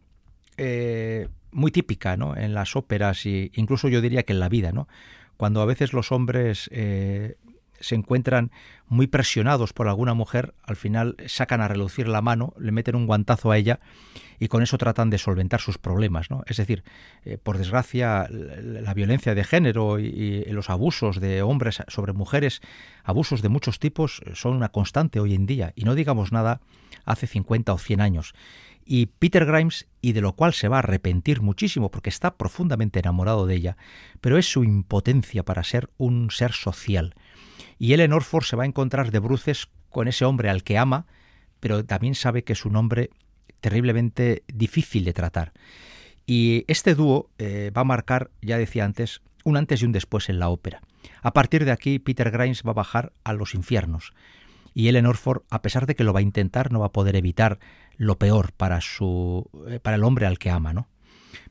eh, 0.58 1.30
muy 1.52 1.71
típica 1.71 2.15
¿no? 2.15 2.38
en 2.38 2.54
las 2.54 2.76
óperas 2.76 3.26
e 3.26 3.50
incluso 3.56 3.89
yo 3.89 4.02
diría 4.02 4.24
que 4.24 4.34
en 4.34 4.39
la 4.39 4.50
vida, 4.50 4.71
¿no? 4.71 4.88
cuando 5.38 5.62
a 5.62 5.65
veces 5.65 5.93
los 5.93 6.12
hombres 6.12 6.69
eh, 6.71 7.38
se 7.81 7.95
encuentran 7.95 8.51
muy 8.87 9.07
presionados 9.07 9.73
por 9.73 9.87
alguna 9.87 10.13
mujer, 10.13 10.53
al 10.63 10.75
final 10.75 11.15
sacan 11.27 11.61
a 11.61 11.67
relucir 11.67 12.07
la 12.07 12.21
mano, 12.21 12.53
le 12.59 12.71
meten 12.71 12.95
un 12.95 13.07
guantazo 13.07 13.51
a 13.51 13.57
ella 13.57 13.79
y 14.39 14.47
con 14.47 14.63
eso 14.63 14.77
tratan 14.77 15.09
de 15.09 15.17
solventar 15.17 15.61
sus 15.61 15.77
problemas. 15.77 16.31
¿no? 16.31 16.43
Es 16.47 16.57
decir, 16.57 16.83
eh, 17.23 17.37
por 17.37 17.57
desgracia, 17.57 18.27
la 18.29 18.93
violencia 18.93 19.35
de 19.35 19.43
género 19.43 19.99
y, 19.99 20.43
los 20.45 20.69
abusos 20.69 21.21
de 21.21 21.41
hombres 21.41 21.83
sobre 21.87 22.13
mujeres, 22.13 22.61
abusos 23.03 23.41
de 23.41 23.49
muchos 23.49 23.79
tipos, 23.79 24.21
son 24.33 24.55
una 24.55 24.69
constante 24.69 25.19
hoy 25.19 25.35
en 25.35 25.45
día. 25.45 25.73
Y 25.75 25.83
no 25.83 25.95
digamos 25.95 26.31
nada 26.31 26.61
hace 27.05 27.27
50 27.27 27.71
o 27.71 27.77
100 27.77 28.01
años. 28.01 28.33
Y 28.83 29.05
Peter 29.05 29.45
Grimes, 29.45 29.87
y 30.01 30.13
de 30.13 30.21
lo 30.21 30.33
cual 30.33 30.53
se 30.53 30.67
va 30.67 30.77
a 30.77 30.79
arrepentir 30.79 31.41
muchísimo 31.41 31.91
porque 31.91 32.09
está 32.09 32.35
profundamente 32.35 32.99
enamorado 32.99 33.45
de 33.45 33.55
ella, 33.55 33.77
pero 34.21 34.37
es 34.37 34.51
su 34.51 34.63
impotencia 34.63 35.43
para 35.43 35.63
ser 35.63 35.89
un 35.97 36.31
ser 36.31 36.51
social 36.51 37.15
y 37.78 37.93
Ellen 37.93 38.13
Orford 38.13 38.43
se 38.43 38.56
va 38.56 38.63
a 38.63 38.67
encontrar 38.67 39.12
de 39.12 39.19
bruces 39.19 39.67
con 39.89 40.08
ese 40.08 40.26
hombre 40.26 40.50
al 40.50 40.63
que 40.63 40.78
ama, 40.78 41.06
pero 41.60 41.86
también 41.86 42.15
sabe 42.15 42.43
que 42.43 42.54
es 42.54 42.65
un 42.65 42.76
hombre 42.76 43.10
terriblemente 43.60 44.43
difícil 44.47 45.06
de 45.06 45.13
tratar. 45.13 45.54
Y 46.26 46.65
este 46.67 46.95
dúo 46.95 47.30
eh, 47.38 47.71
va 47.76 47.82
a 47.82 47.86
marcar, 47.86 48.32
ya 48.41 48.58
decía 48.58 48.86
antes, 48.86 49.21
un 49.43 49.58
antes 49.58 49.82
y 49.82 49.86
un 49.86 49.91
después 49.91 50.30
en 50.30 50.39
la 50.39 50.50
ópera. 50.50 50.82
A 51.21 51.34
partir 51.34 51.65
de 51.65 51.71
aquí, 51.71 52.00
Peter 52.00 52.32
Grimes 52.32 52.63
va 52.65 52.71
a 52.71 52.76
bajar 52.76 53.13
a 53.24 53.34
los 53.34 53.56
infiernos. 53.56 54.13
Y 54.74 54.88
Ellen 54.88 55.06
Orford, 55.06 55.43
a 55.50 55.62
pesar 55.62 55.86
de 55.86 55.95
que 55.95 56.04
lo 56.04 56.13
va 56.13 56.19
a 56.19 56.24
intentar, 56.24 56.71
no 56.71 56.80
va 56.80 56.88
a 56.88 56.91
poder 56.91 57.15
evitar 57.15 57.60
lo 57.97 58.17
peor 58.17 58.54
para, 58.54 58.82
su, 58.82 59.50
eh, 59.67 59.80
para 59.80 59.97
el 59.97 60.04
hombre 60.04 60.26
al 60.26 60.39
que 60.39 60.50
ama, 60.50 60.74
¿no? 60.74 60.88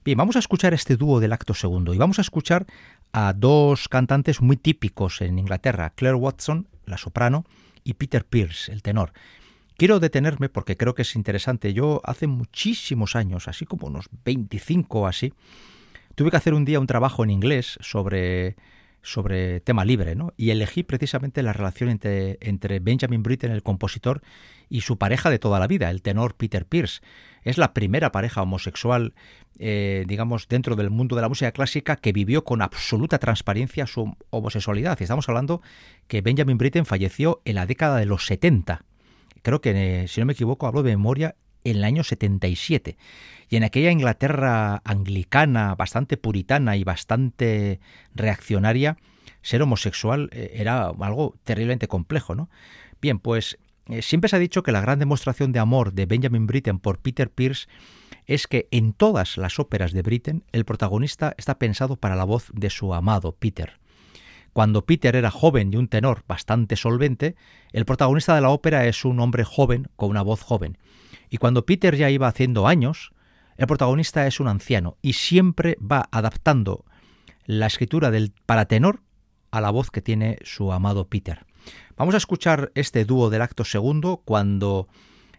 Bien, 0.04 0.16
vamos 0.16 0.36
a 0.36 0.40
escuchar 0.40 0.74
este 0.74 0.96
dúo 0.96 1.20
del 1.20 1.32
acto 1.32 1.54
segundo 1.54 1.94
y 1.94 1.98
vamos 1.98 2.18
a 2.18 2.22
escuchar 2.22 2.66
a 3.12 3.32
dos 3.32 3.88
cantantes 3.88 4.40
muy 4.40 4.56
típicos 4.56 5.20
en 5.20 5.38
Inglaterra, 5.38 5.90
Claire 5.94 6.16
Watson, 6.16 6.68
la 6.86 6.98
soprano, 6.98 7.44
y 7.84 7.94
Peter 7.94 8.24
Pierce, 8.24 8.72
el 8.72 8.82
tenor. 8.82 9.12
Quiero 9.76 9.98
detenerme 9.98 10.48
porque 10.48 10.76
creo 10.76 10.94
que 10.94 11.02
es 11.02 11.16
interesante. 11.16 11.72
Yo 11.72 12.02
hace 12.04 12.26
muchísimos 12.26 13.16
años, 13.16 13.48
así 13.48 13.64
como 13.64 13.86
unos 13.86 14.06
25 14.24 15.00
o 15.00 15.06
así, 15.06 15.32
tuve 16.14 16.30
que 16.30 16.36
hacer 16.36 16.54
un 16.54 16.64
día 16.64 16.80
un 16.80 16.86
trabajo 16.86 17.24
en 17.24 17.30
inglés 17.30 17.78
sobre 17.80 18.56
sobre 19.02 19.60
tema 19.60 19.84
libre, 19.84 20.14
¿no? 20.14 20.32
Y 20.36 20.50
elegí 20.50 20.82
precisamente 20.82 21.42
la 21.42 21.52
relación 21.52 21.88
entre, 21.88 22.38
entre 22.40 22.80
Benjamin 22.80 23.22
Britten, 23.22 23.50
el 23.50 23.62
compositor, 23.62 24.20
y 24.68 24.82
su 24.82 24.98
pareja 24.98 25.30
de 25.30 25.38
toda 25.38 25.58
la 25.58 25.66
vida, 25.66 25.90
el 25.90 26.02
tenor 26.02 26.34
Peter 26.34 26.66
Pierce. 26.66 27.00
Es 27.42 27.58
la 27.58 27.72
primera 27.72 28.12
pareja 28.12 28.42
homosexual, 28.42 29.14
eh, 29.58 30.04
digamos, 30.06 30.48
dentro 30.48 30.76
del 30.76 30.90
mundo 30.90 31.16
de 31.16 31.22
la 31.22 31.28
música 31.28 31.52
clásica 31.52 31.96
que 31.96 32.12
vivió 32.12 32.44
con 32.44 32.62
absoluta 32.62 33.18
transparencia 33.18 33.86
su 33.86 34.16
homosexualidad. 34.30 34.98
Y 35.00 35.04
estamos 35.04 35.28
hablando 35.28 35.62
que 36.06 36.20
Benjamin 36.20 36.58
Britten 36.58 36.86
falleció 36.86 37.40
en 37.44 37.56
la 37.56 37.66
década 37.66 37.98
de 37.98 38.06
los 38.06 38.26
70. 38.26 38.84
Creo 39.42 39.60
que, 39.60 40.02
eh, 40.02 40.08
si 40.08 40.20
no 40.20 40.26
me 40.26 40.34
equivoco, 40.34 40.66
hablo 40.66 40.82
de 40.82 40.90
memoria, 40.90 41.36
en 41.64 41.76
el 41.76 41.84
año 41.84 42.04
77. 42.04 42.96
Y 43.48 43.56
en 43.56 43.64
aquella 43.64 43.90
Inglaterra 43.90 44.80
anglicana, 44.84 45.74
bastante 45.74 46.16
puritana 46.16 46.76
y 46.76 46.84
bastante 46.84 47.80
reaccionaria, 48.14 48.96
ser 49.42 49.62
homosexual 49.62 50.30
eh, 50.32 50.52
era 50.54 50.88
algo 50.88 51.36
terriblemente 51.44 51.88
complejo, 51.88 52.34
¿no? 52.34 52.50
Bien, 53.00 53.18
pues 53.18 53.58
siempre 54.00 54.28
se 54.28 54.36
ha 54.36 54.38
dicho 54.38 54.62
que 54.62 54.72
la 54.72 54.80
gran 54.80 54.98
demostración 54.98 55.52
de 55.52 55.58
amor 55.58 55.92
de 55.92 56.06
Benjamin 56.06 56.46
Britten 56.46 56.78
por 56.78 56.98
Peter 56.98 57.30
Pierce 57.30 57.68
es 58.26 58.46
que 58.46 58.68
en 58.70 58.92
todas 58.92 59.36
las 59.36 59.58
óperas 59.58 59.92
de 59.92 60.02
Britten 60.02 60.44
el 60.52 60.64
protagonista 60.64 61.34
está 61.36 61.58
pensado 61.58 61.96
para 61.96 62.16
la 62.16 62.24
voz 62.24 62.50
de 62.52 62.70
su 62.70 62.94
amado 62.94 63.32
Peter. 63.32 63.80
Cuando 64.52 64.84
Peter 64.84 65.14
era 65.14 65.30
joven 65.30 65.72
y 65.72 65.76
un 65.76 65.88
tenor 65.88 66.24
bastante 66.26 66.76
solvente, 66.76 67.36
el 67.72 67.84
protagonista 67.84 68.34
de 68.34 68.40
la 68.40 68.50
ópera 68.50 68.86
es 68.86 69.04
un 69.04 69.20
hombre 69.20 69.44
joven 69.44 69.88
con 69.96 70.10
una 70.10 70.22
voz 70.22 70.42
joven. 70.42 70.78
Y 71.28 71.36
cuando 71.36 71.66
Peter 71.66 71.96
ya 71.96 72.10
iba 72.10 72.26
haciendo 72.26 72.66
años, 72.66 73.12
el 73.56 73.66
protagonista 73.66 74.26
es 74.26 74.40
un 74.40 74.48
anciano 74.48 74.96
y 75.02 75.12
siempre 75.12 75.76
va 75.80 76.08
adaptando 76.10 76.84
la 77.44 77.66
escritura 77.66 78.10
del 78.10 78.32
para 78.46 78.66
tenor 78.66 79.02
a 79.50 79.60
la 79.60 79.70
voz 79.70 79.90
que 79.90 80.02
tiene 80.02 80.38
su 80.42 80.72
amado 80.72 81.08
Peter. 81.08 81.46
Vamos 82.00 82.14
a 82.14 82.16
escuchar 82.16 82.72
este 82.74 83.04
dúo 83.04 83.28
del 83.28 83.42
acto 83.42 83.62
segundo 83.62 84.22
cuando 84.24 84.88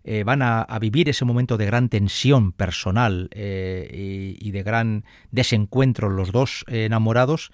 eh, 0.03 0.23
van 0.23 0.43
a, 0.43 0.67
vivir 0.79 1.09
ese 1.09 1.25
momento 1.25 1.57
de 1.57 1.65
gran 1.65 1.89
tensión 1.89 2.51
personal 2.51 3.29
eh, 3.31 4.37
y, 4.39 4.51
de 4.51 4.61
gran 4.61 5.03
desencuentro 5.31 6.11
los 6.11 6.31
dos 6.31 6.63
enamorados 6.67 7.51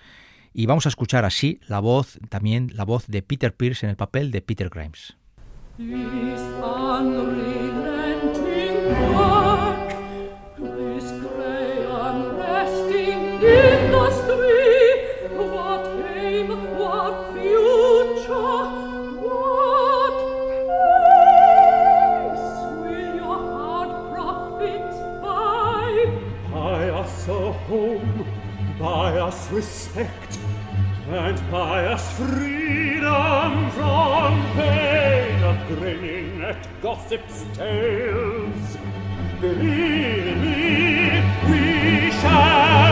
y 0.53 0.65
vamos 0.65 0.87
a 0.87 0.89
escuchar 0.89 1.23
así 1.23 1.61
la 1.69 1.79
voz 1.79 2.19
también 2.27 2.69
la 2.75 2.83
voz 2.83 3.07
de 3.07 3.21
Peter 3.21 3.55
Pierce 3.55 3.85
en 3.85 3.91
el 3.91 3.95
papel 3.95 4.29
de 4.29 4.41
Peter 4.41 4.67
Grimes. 4.67 5.15
Respect 29.51 30.39
and 31.09 31.51
by 31.51 31.85
us 31.85 32.17
freedom 32.17 33.71
from 33.71 34.41
pain 34.53 35.43
of 35.43 35.67
grinning 35.67 36.41
at 36.43 36.65
gossip's 36.81 37.43
tales 37.53 38.77
believe 39.41 40.37
me 40.37 41.21
we 41.49 42.11
shall 42.11 42.86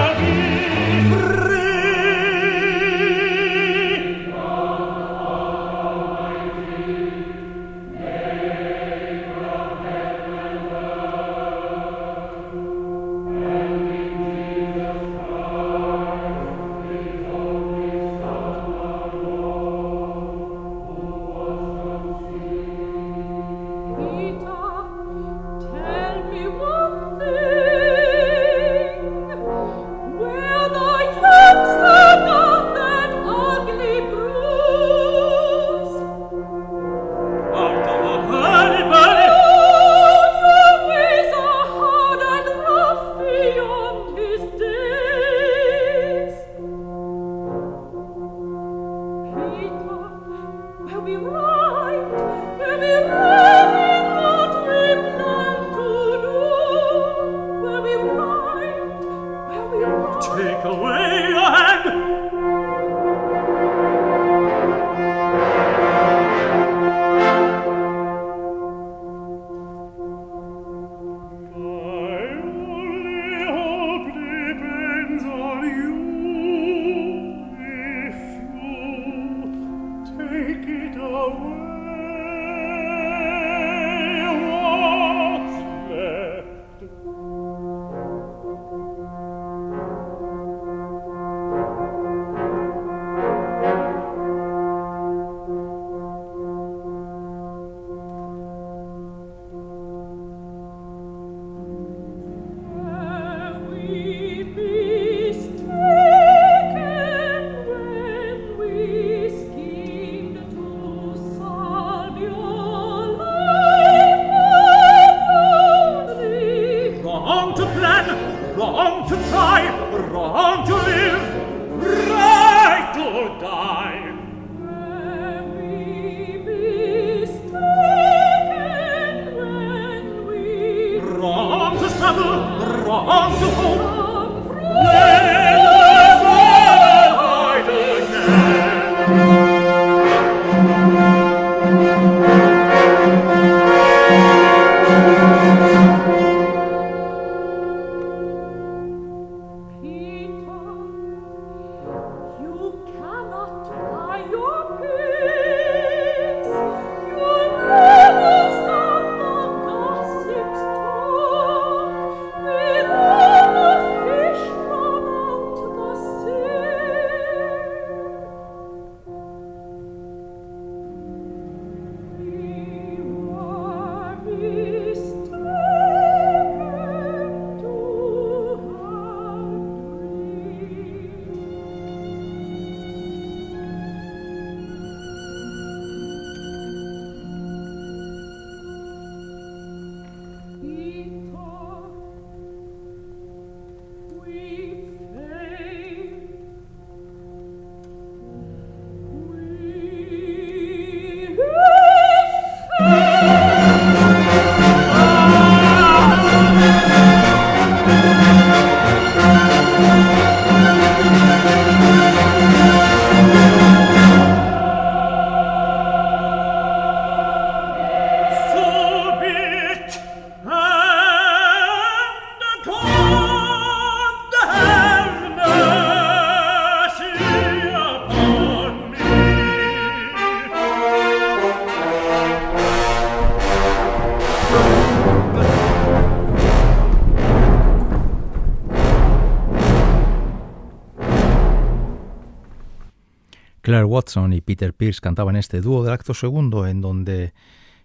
Watson 243.84 244.32
y 244.32 244.42
Peter 244.42 244.74
Pierce 244.74 245.02
cantaban 245.02 245.36
este 245.36 245.60
dúo 245.60 245.84
del 245.84 245.94
acto 245.94 246.14
segundo 246.14 246.68
en 246.68 246.80
donde 246.80 247.34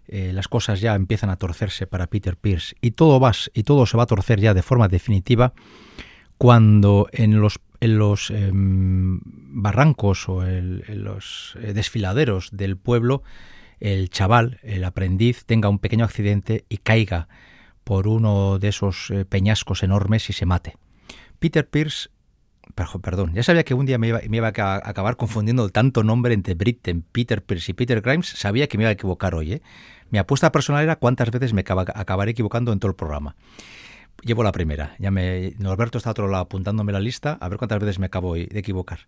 eh, 0.07 0.31
las 0.33 0.47
cosas 0.47 0.79
ya 0.79 0.95
empiezan 0.95 1.29
a 1.29 1.35
torcerse 1.35 1.87
para 1.87 2.07
Peter 2.07 2.37
Pierce 2.37 2.75
y 2.79 2.91
todo 2.91 3.19
va, 3.19 3.33
y 3.53 3.63
todo 3.63 3.85
se 3.85 3.97
va 3.97 4.03
a 4.03 4.07
torcer 4.07 4.39
ya 4.39 4.53
de 4.53 4.61
forma 4.61 4.87
definitiva 4.87 5.53
cuando 6.37 7.07
en 7.11 7.41
los, 7.41 7.59
en 7.81 7.97
los 7.97 8.31
em, 8.31 9.19
barrancos 9.23 10.29
o 10.29 10.47
en 10.47 10.81
los 11.03 11.57
eh, 11.61 11.73
desfiladeros 11.73 12.49
del 12.51 12.77
pueblo 12.77 13.23
el 13.81 14.09
chaval, 14.09 14.59
el 14.61 14.83
aprendiz, 14.85 15.43
tenga 15.45 15.67
un 15.67 15.79
pequeño 15.79 16.05
accidente 16.05 16.65
y 16.69 16.77
caiga 16.77 17.27
por 17.83 18.07
uno 18.07 18.59
de 18.59 18.69
esos 18.69 19.09
eh, 19.09 19.25
peñascos 19.25 19.83
enormes 19.83 20.29
y 20.29 20.33
se 20.33 20.45
mate. 20.45 20.77
Peter 21.39 21.67
Pierce 21.67 22.09
Perdón, 22.73 23.33
ya 23.33 23.43
sabía 23.43 23.63
que 23.63 23.73
un 23.73 23.85
día 23.85 23.97
me 23.97 24.07
iba, 24.07 24.47
a 24.47 24.89
acabar 24.89 25.17
confundiendo 25.17 25.69
tanto 25.69 26.03
nombre 26.03 26.33
entre 26.33 26.53
Britten, 26.53 27.03
Peter 27.03 27.43
Pierce 27.43 27.71
y 27.71 27.73
Peter 27.73 28.01
Grimes. 28.01 28.27
Sabía 28.27 28.67
que 28.67 28.77
me 28.77 28.83
iba 28.83 28.89
a 28.89 28.93
equivocar 28.93 29.35
hoy. 29.35 29.53
¿eh? 29.53 29.61
Mi 30.09 30.17
apuesta 30.17 30.51
personal 30.51 30.83
era 30.83 30.95
cuántas 30.95 31.31
veces 31.31 31.53
me 31.53 31.61
acabaré 31.61 32.31
equivocando 32.31 32.73
en 32.73 32.79
todo 32.79 32.89
el 32.89 32.95
programa. 32.95 33.35
Llevo 34.23 34.43
la 34.43 34.51
primera. 34.51 34.95
Ya 34.99 35.11
me, 35.11 35.53
Norberto 35.57 35.97
está 35.97 36.09
a 36.09 36.11
otro 36.11 36.27
lado 36.27 36.43
apuntándome 36.43 36.91
la 36.91 36.99
lista, 36.99 37.37
a 37.39 37.49
ver 37.49 37.57
cuántas 37.57 37.79
veces 37.79 37.99
me 37.99 38.05
acabo 38.07 38.35
de 38.35 38.47
equivocar. 38.53 38.99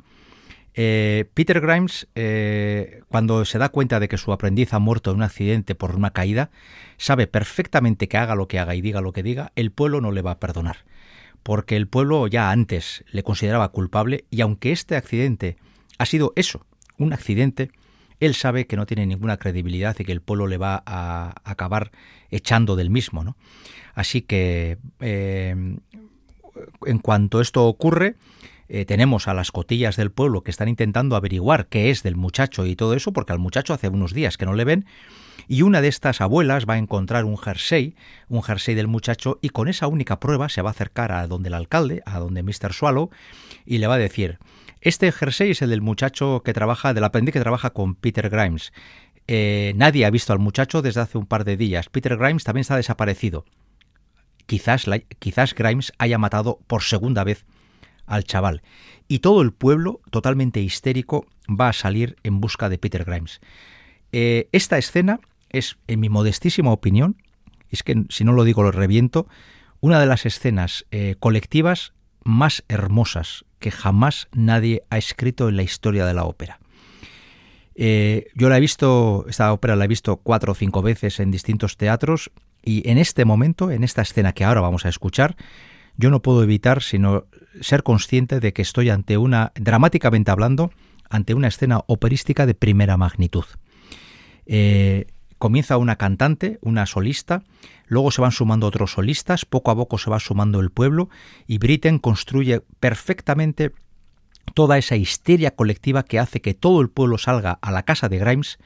Eh, 0.76 1.30
Peter 1.36 1.62
Grimes, 1.62 2.08
eh, 2.16 3.02
cuando 3.08 3.46
se 3.46 3.60
da 3.60 3.70
cuenta 3.70 4.00
de 4.00 4.08
que 4.08 4.18
su 4.18 4.34
aprendiz 4.34 4.74
ha 4.74 4.80
muerto 4.80 5.12
en 5.12 5.18
un 5.18 5.24
accidente 5.24 5.76
por 5.76 5.96
una 5.96 6.12
caída, 6.12 6.50
sabe 6.98 7.28
perfectamente 7.28 8.08
que 8.08 8.18
haga 8.18 8.34
lo 8.34 8.48
que 8.48 8.58
haga 8.58 8.74
y 8.74 8.82
diga 8.82 9.02
lo 9.02 9.14
que 9.14 9.22
diga, 9.22 9.52
el 9.56 9.72
pueblo 9.72 10.02
no 10.02 10.12
le 10.12 10.24
va 10.24 10.32
a 10.32 10.40
perdonar 10.40 10.78
porque 11.44 11.76
el 11.76 11.88
pueblo 11.88 12.28
ya 12.28 12.52
antes 12.52 13.04
le 13.12 13.24
consideraba 13.24 13.70
culpable 13.70 14.26
y 14.30 14.42
aunque 14.42 14.72
este 14.72 14.96
accidente 14.96 15.58
ha 15.98 16.06
sido 16.06 16.34
eso, 16.36 16.66
un 16.98 17.14
accidente, 17.14 17.72
él 18.20 18.34
sabe 18.36 18.68
que 18.68 18.78
no 18.78 18.86
tiene 18.86 19.06
ninguna 19.06 19.38
credibilidad 19.38 19.96
y 20.00 20.06
que 20.06 20.12
el 20.12 20.22
pueblo 20.22 20.48
le 20.48 20.58
va 20.58 20.82
a 20.86 21.36
acabar 21.44 21.92
echando 22.32 22.76
del 22.76 22.90
mismo. 22.90 23.24
¿no? 23.24 23.36
Así 23.94 24.22
que 24.22 24.78
eh, 25.02 25.78
en 26.86 27.00
cuanto 27.00 27.42
esto 27.42 27.66
ocurre, 27.66 28.16
eh, 28.70 28.86
tenemos 28.86 29.28
a 29.28 29.34
las 29.34 29.52
cotillas 29.52 29.98
del 29.98 30.12
pueblo 30.12 30.42
que 30.42 30.52
están 30.52 30.70
intentando 30.70 31.16
averiguar 31.16 31.68
qué 31.68 31.90
es 31.90 32.02
del 32.04 32.16
muchacho 32.16 32.66
y 32.66 32.76
todo 32.76 32.94
eso, 32.94 33.12
porque 33.12 33.34
al 33.34 33.40
muchacho 33.40 33.74
hace 33.74 33.90
unos 33.90 34.14
días 34.14 34.38
que 34.38 34.46
no 34.46 34.54
le 34.54 34.64
ven, 34.64 34.86
y 35.48 35.62
una 35.62 35.82
de 35.82 35.88
estas 35.88 36.22
abuelas 36.22 36.66
va 36.68 36.76
a 36.76 36.78
encontrar 36.78 37.26
un 37.26 37.38
jersey, 37.38 37.96
un 38.30 38.44
jersey 38.44 38.76
del 38.76 38.88
muchacho, 38.88 39.40
y 39.42 39.50
con 39.50 39.68
esa 39.68 39.88
única 39.88 40.20
prueba 40.20 40.50
se 40.50 40.62
va 40.62 40.70
a 40.70 40.72
acercar 40.72 41.12
a 41.12 41.28
donde 41.28 41.50
el 41.50 41.56
alcalde, 41.56 42.02
a 42.06 42.20
donde 42.20 42.44
Mr. 42.44 42.74
Swallow, 42.74 43.10
y 43.66 43.78
le 43.78 43.88
va 43.88 43.96
a 43.96 44.00
decir, 44.00 44.40
este 44.82 45.12
jersey 45.12 45.52
es 45.52 45.62
el 45.62 45.70
del 45.70 45.82
muchacho 45.82 46.42
que 46.44 46.54
trabaja, 46.54 46.94
del 46.94 47.06
aprendiz 47.06 47.34
que 47.34 47.40
trabaja 47.40 47.70
con 47.70 47.96
Peter 47.96 48.30
Grimes. 48.30 48.74
Eh, 49.28 49.74
nadie 49.78 50.06
ha 50.06 50.10
visto 50.10 50.34
al 50.34 50.40
muchacho 50.40 50.82
desde 50.82 51.02
hace 51.02 51.18
un 51.18 51.26
par 51.26 51.46
de 51.46 51.56
días. 51.56 51.88
Peter 51.90 52.18
Grimes 52.18 52.44
también 52.44 52.62
está 52.62 52.76
desaparecido. 52.76 53.46
Quizás, 54.46 54.86
quizás 55.20 55.56
Grimes 55.56 55.94
haya 55.98 56.18
matado 56.18 56.60
por 56.68 56.84
segunda 56.84 57.24
vez 57.24 57.46
al 58.06 58.26
chaval. 58.26 58.62
Y 59.08 59.20
todo 59.20 59.42
el 59.42 59.54
pueblo, 59.54 60.02
totalmente 60.12 60.60
histérico, 60.60 61.26
va 61.50 61.70
a 61.70 61.74
salir 61.74 62.18
en 62.24 62.42
busca 62.42 62.68
de 62.68 62.78
Peter 62.78 63.06
Grimes. 63.06 63.40
Eh, 64.12 64.50
esta 64.52 64.78
escena 64.78 65.22
es, 65.54 65.78
en 65.88 66.02
mi 66.02 66.10
modestísima 66.10 66.72
opinión, 66.72 67.16
es 67.70 67.84
que 67.84 68.04
si 68.10 68.24
no 68.24 68.34
lo 68.34 68.44
digo 68.44 68.64
lo 68.64 68.72
reviento, 68.72 69.28
una 69.80 70.00
de 70.00 70.06
las 70.06 70.26
escenas 70.26 70.86
eh, 70.92 71.16
colectivas 71.20 71.94
más 72.24 72.64
hermosas 72.68 73.46
que 73.60 73.72
jamás 73.72 74.28
nadie 74.34 74.84
ha 74.90 74.98
escrito 74.98 75.48
en 75.50 75.56
la 75.56 75.64
historia 75.64 76.06
de 76.06 76.14
la 76.14 76.26
ópera. 76.26 76.60
Eh, 77.76 78.28
yo 78.36 78.50
la 78.50 78.58
he 78.58 78.62
visto, 78.62 79.26
esta 79.28 79.52
ópera 79.52 79.76
la 79.76 79.86
he 79.86 79.88
visto 79.88 80.18
cuatro 80.18 80.52
o 80.52 80.56
cinco 80.56 80.82
veces 80.82 81.20
en 81.20 81.32
distintos 81.32 81.78
teatros 81.78 82.32
y 82.64 82.88
en 82.90 82.98
este 82.98 83.26
momento, 83.26 83.72
en 83.72 83.84
esta 83.84 84.02
escena 84.02 84.34
que 84.34 84.44
ahora 84.44 84.62
vamos 84.62 84.86
a 84.86 84.90
escuchar, 84.90 85.36
yo 85.98 86.10
no 86.10 86.22
puedo 86.22 86.44
evitar 86.44 86.82
sino 86.82 87.26
ser 87.62 87.84
consciente 87.84 88.40
de 88.40 88.54
que 88.54 88.62
estoy 88.62 88.90
ante 88.90 89.18
una, 89.18 89.52
dramáticamente 89.56 90.32
hablando, 90.32 90.72
ante 91.10 91.34
una 91.34 91.48
escena 91.48 91.82
operística 91.88 92.46
de 92.46 92.54
primera 92.54 92.98
magnitud. 92.98 93.46
Eh, 94.46 95.08
comienza 95.44 95.76
una 95.76 95.98
cantante, 95.98 96.58
una 96.62 96.86
solista, 96.86 97.44
luego 97.88 98.12
se 98.12 98.22
van 98.22 98.32
sumando 98.32 98.66
otros 98.66 98.94
solistas, 98.94 99.44
poco 99.44 99.72
a 99.72 99.76
poco 99.76 99.98
se 99.98 100.10
va 100.10 100.22
sumando 100.22 100.62
el 100.62 100.70
pueblo 100.70 101.10
y 101.48 101.58
Britten 101.58 102.00
construye 102.00 102.62
perfectamente 102.80 103.74
toda 104.54 104.78
esa 104.78 104.96
histeria 104.96 105.54
colectiva 105.54 106.04
que 106.04 106.18
hace 106.18 106.40
que 106.40 106.54
todo 106.54 106.80
el 106.80 106.90
pueblo 106.90 107.18
salga 107.18 107.60
a 107.62 107.72
la 107.74 107.84
casa 107.84 108.08
de 108.08 108.20
Grimes 108.20 108.58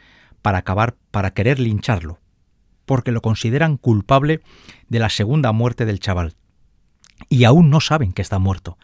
para 0.44 0.60
acabar, 0.60 0.96
para 1.10 1.32
querer 1.34 1.60
lincharlo, 1.60 2.20
porque 2.86 3.12
lo 3.12 3.24
consideran 3.24 3.78
culpable 3.78 4.42
de 4.88 5.00
la 5.00 5.10
segunda 5.10 5.52
muerte 5.54 5.84
del 5.88 6.00
chaval. 6.00 6.36
Y 7.28 7.46
aún 7.46 7.72
no 7.72 7.82
saben 7.82 8.13
que 8.13 8.22
está 8.22 8.38
muerto. 8.38 8.78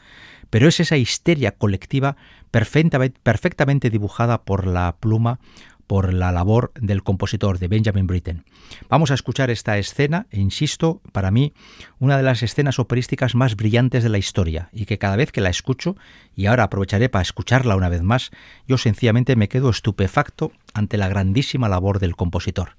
Pero 0.50 0.68
es 0.68 0.80
esa 0.80 0.98
histeria 0.98 1.52
colectiva 1.52 2.16
perfectamente 2.50 3.92
dibujada 3.92 4.42
por 4.42 4.66
la 4.66 4.96
pluma 5.00 5.40
por 5.88 6.14
la 6.14 6.32
labor 6.32 6.72
del 6.76 7.04
compositor 7.04 7.60
de 7.60 7.68
Benjamin 7.68 8.08
Britten. 8.08 8.46
Vamos 8.90 9.12
a 9.12 9.14
escuchar 9.14 9.50
esta 9.50 9.78
escena, 9.78 10.28
e 10.32 10.40
insisto, 10.40 11.02
para 11.12 11.32
mí, 11.32 11.54
una 12.00 12.18
de 12.18 12.24
las 12.24 12.44
escenas 12.44 12.80
operísticas 12.80 13.36
más 13.36 13.56
brillantes 13.56 14.04
de 14.04 14.10
la 14.10 14.18
historia, 14.18 14.70
y 14.72 14.86
que 14.86 14.98
cada 14.98 15.16
vez 15.16 15.32
que 15.32 15.42
la 15.42 15.50
escucho, 15.50 15.96
y 16.36 16.46
ahora 16.46 16.64
aprovecharé 16.64 17.10
para 17.10 17.22
escucharla 17.22 17.76
una 17.76 17.90
vez 17.90 18.02
más, 18.02 18.32
yo 18.68 18.78
sencillamente 18.78 19.36
me 19.36 19.50
quedo 19.50 19.70
estupefacto 19.70 20.52
ante 20.74 20.98
la 20.98 21.10
grandísima 21.10 21.70
labor 21.70 22.00
del 22.00 22.16
compositor. 22.16 22.76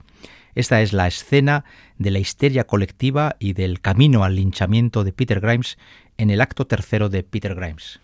Esta 0.54 0.82
es 0.82 0.92
la 0.92 1.06
escena 1.06 1.64
de 1.98 2.10
la 2.10 2.20
histeria 2.20 2.64
colectiva 2.64 3.36
y 3.38 3.54
del 3.54 3.80
camino 3.80 4.24
al 4.24 4.36
linchamiento 4.36 5.02
de 5.02 5.12
Peter 5.12 5.40
Grimes 5.40 5.78
en 6.16 6.30
el 6.30 6.40
acto 6.40 6.66
tercero 6.66 7.08
de 7.08 7.24
Peter 7.24 7.54
Grimes. 7.54 8.00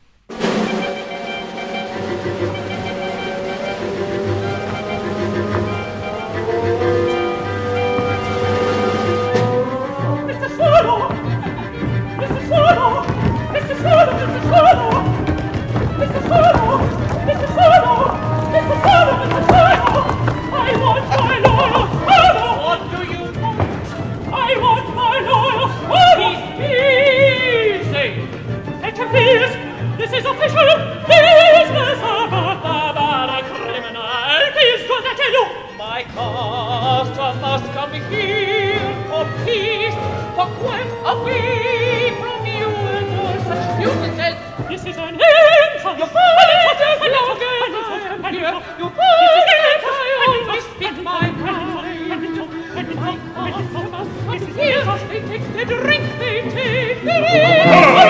Please, 29.09 29.53
this 29.99 30.13
is 30.13 30.25
official. 30.27 30.69
Please, 31.09 31.71
my 31.73 31.95
father, 32.01 33.41
criminal. 33.49 34.03
Please, 34.53 34.83
'cause 34.89 35.05
I 35.11 35.15
tell 35.21 35.33
you, 35.39 35.45
my 35.79 36.05
master 36.17 37.31
must 37.41 37.67
come 37.73 37.93
here 38.13 38.81
for 39.09 39.25
peace. 39.45 39.97
For 40.37 40.47
quite 40.61 40.93
away 41.13 42.13
from 42.21 42.41
you 42.47 42.69
and 42.97 43.09
all 43.21 43.39
such 43.49 43.79
nuisances. 43.81 44.37
This 44.69 44.83
is 44.91 44.97
an 44.99 45.15
end 45.17 45.75
of 45.89 45.99
your 45.99 46.11
father's 46.17 47.03
arrogance. 47.09 48.37
Here, 48.37 48.57
your 48.81 48.91
father, 48.99 49.91
I 49.97 50.09
always 50.29 50.67
in 50.89 51.05
my 51.05 51.27
mind. 51.31 51.81
My 52.65 53.51
master 53.51 53.89
must 53.91 54.11
come 54.27 54.47
here. 54.59 54.85
They 55.09 55.21
take, 55.29 55.47
they 55.55 55.65
drink, 55.65 56.05
they 56.21 56.37
take, 56.55 57.05
they 57.05 58.07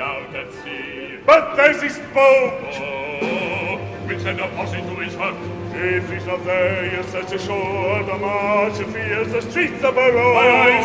out 0.00 0.34
at 0.34 0.52
sea. 0.52 1.18
But 1.26 1.58
as 1.58 1.82
he 1.82 1.88
spoke, 1.88 2.08
oh, 2.14 3.78
which 4.06 4.24
an 4.24 4.40
apostle 4.40 4.82
to 4.82 4.96
his 5.00 5.14
heart, 5.14 5.34
if 5.74 6.10
he's 6.10 6.26
not 6.26 6.44
there, 6.44 7.00
is 7.00 7.06
such 7.06 7.32
a 7.32 7.38
the 7.38 8.18
march 8.18 8.76
fears 8.92 9.32
the 9.32 9.40
streets 9.50 9.82
of 9.84 9.98
our 9.98 10.16
own. 10.16 10.34
Hey 10.34 10.82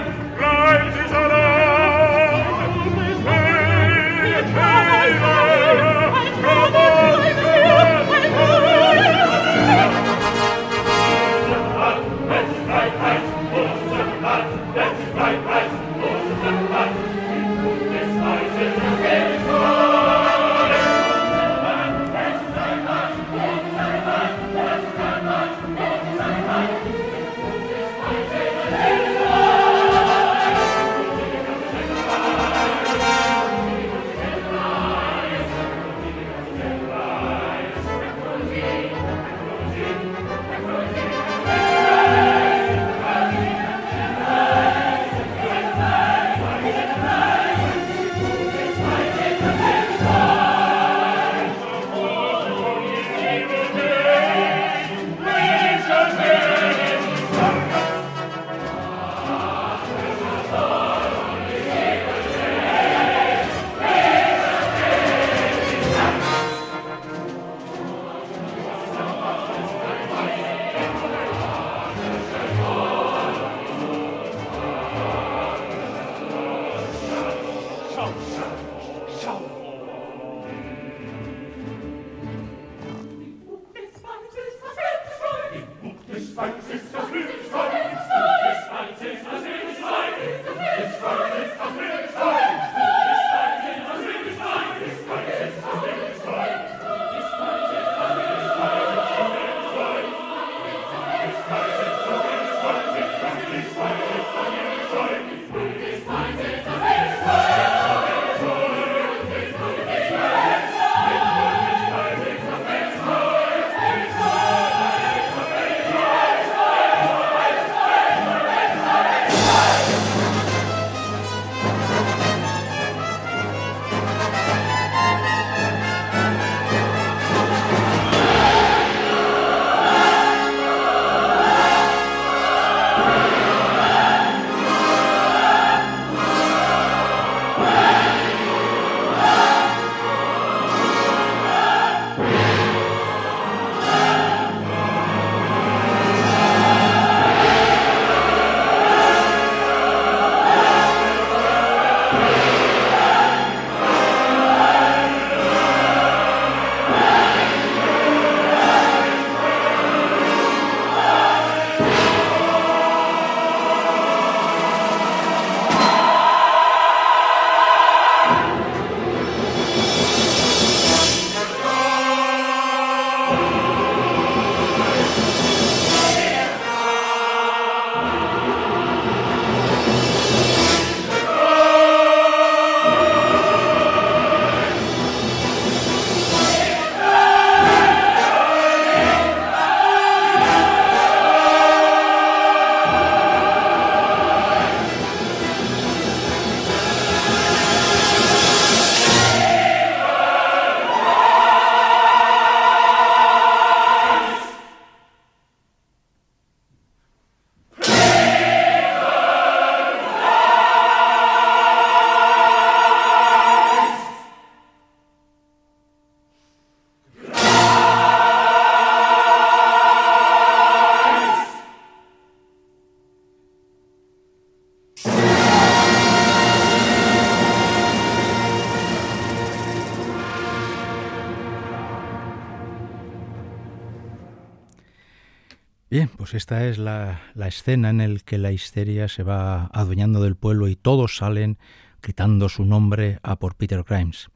Bien, 235.92 236.08
pues 236.08 236.32
esta 236.32 236.66
es 236.68 236.78
la, 236.78 237.20
escena 237.34 237.90
en 237.90 237.98
la 238.14 238.20
que 238.20 238.38
la 238.38 238.50
histeria 238.50 239.08
se 239.08 239.24
va 239.24 239.66
adueñando 239.74 240.22
del 240.22 240.36
pueblo 240.36 240.68
y 240.68 240.74
todos 240.74 241.18
salen 241.18 241.58
gritando 242.00 242.48
su 242.48 242.64
nombre 242.64 243.18
a 243.22 243.36
por 243.36 243.56
Peter 243.56 243.84
Grimes. 243.86 244.30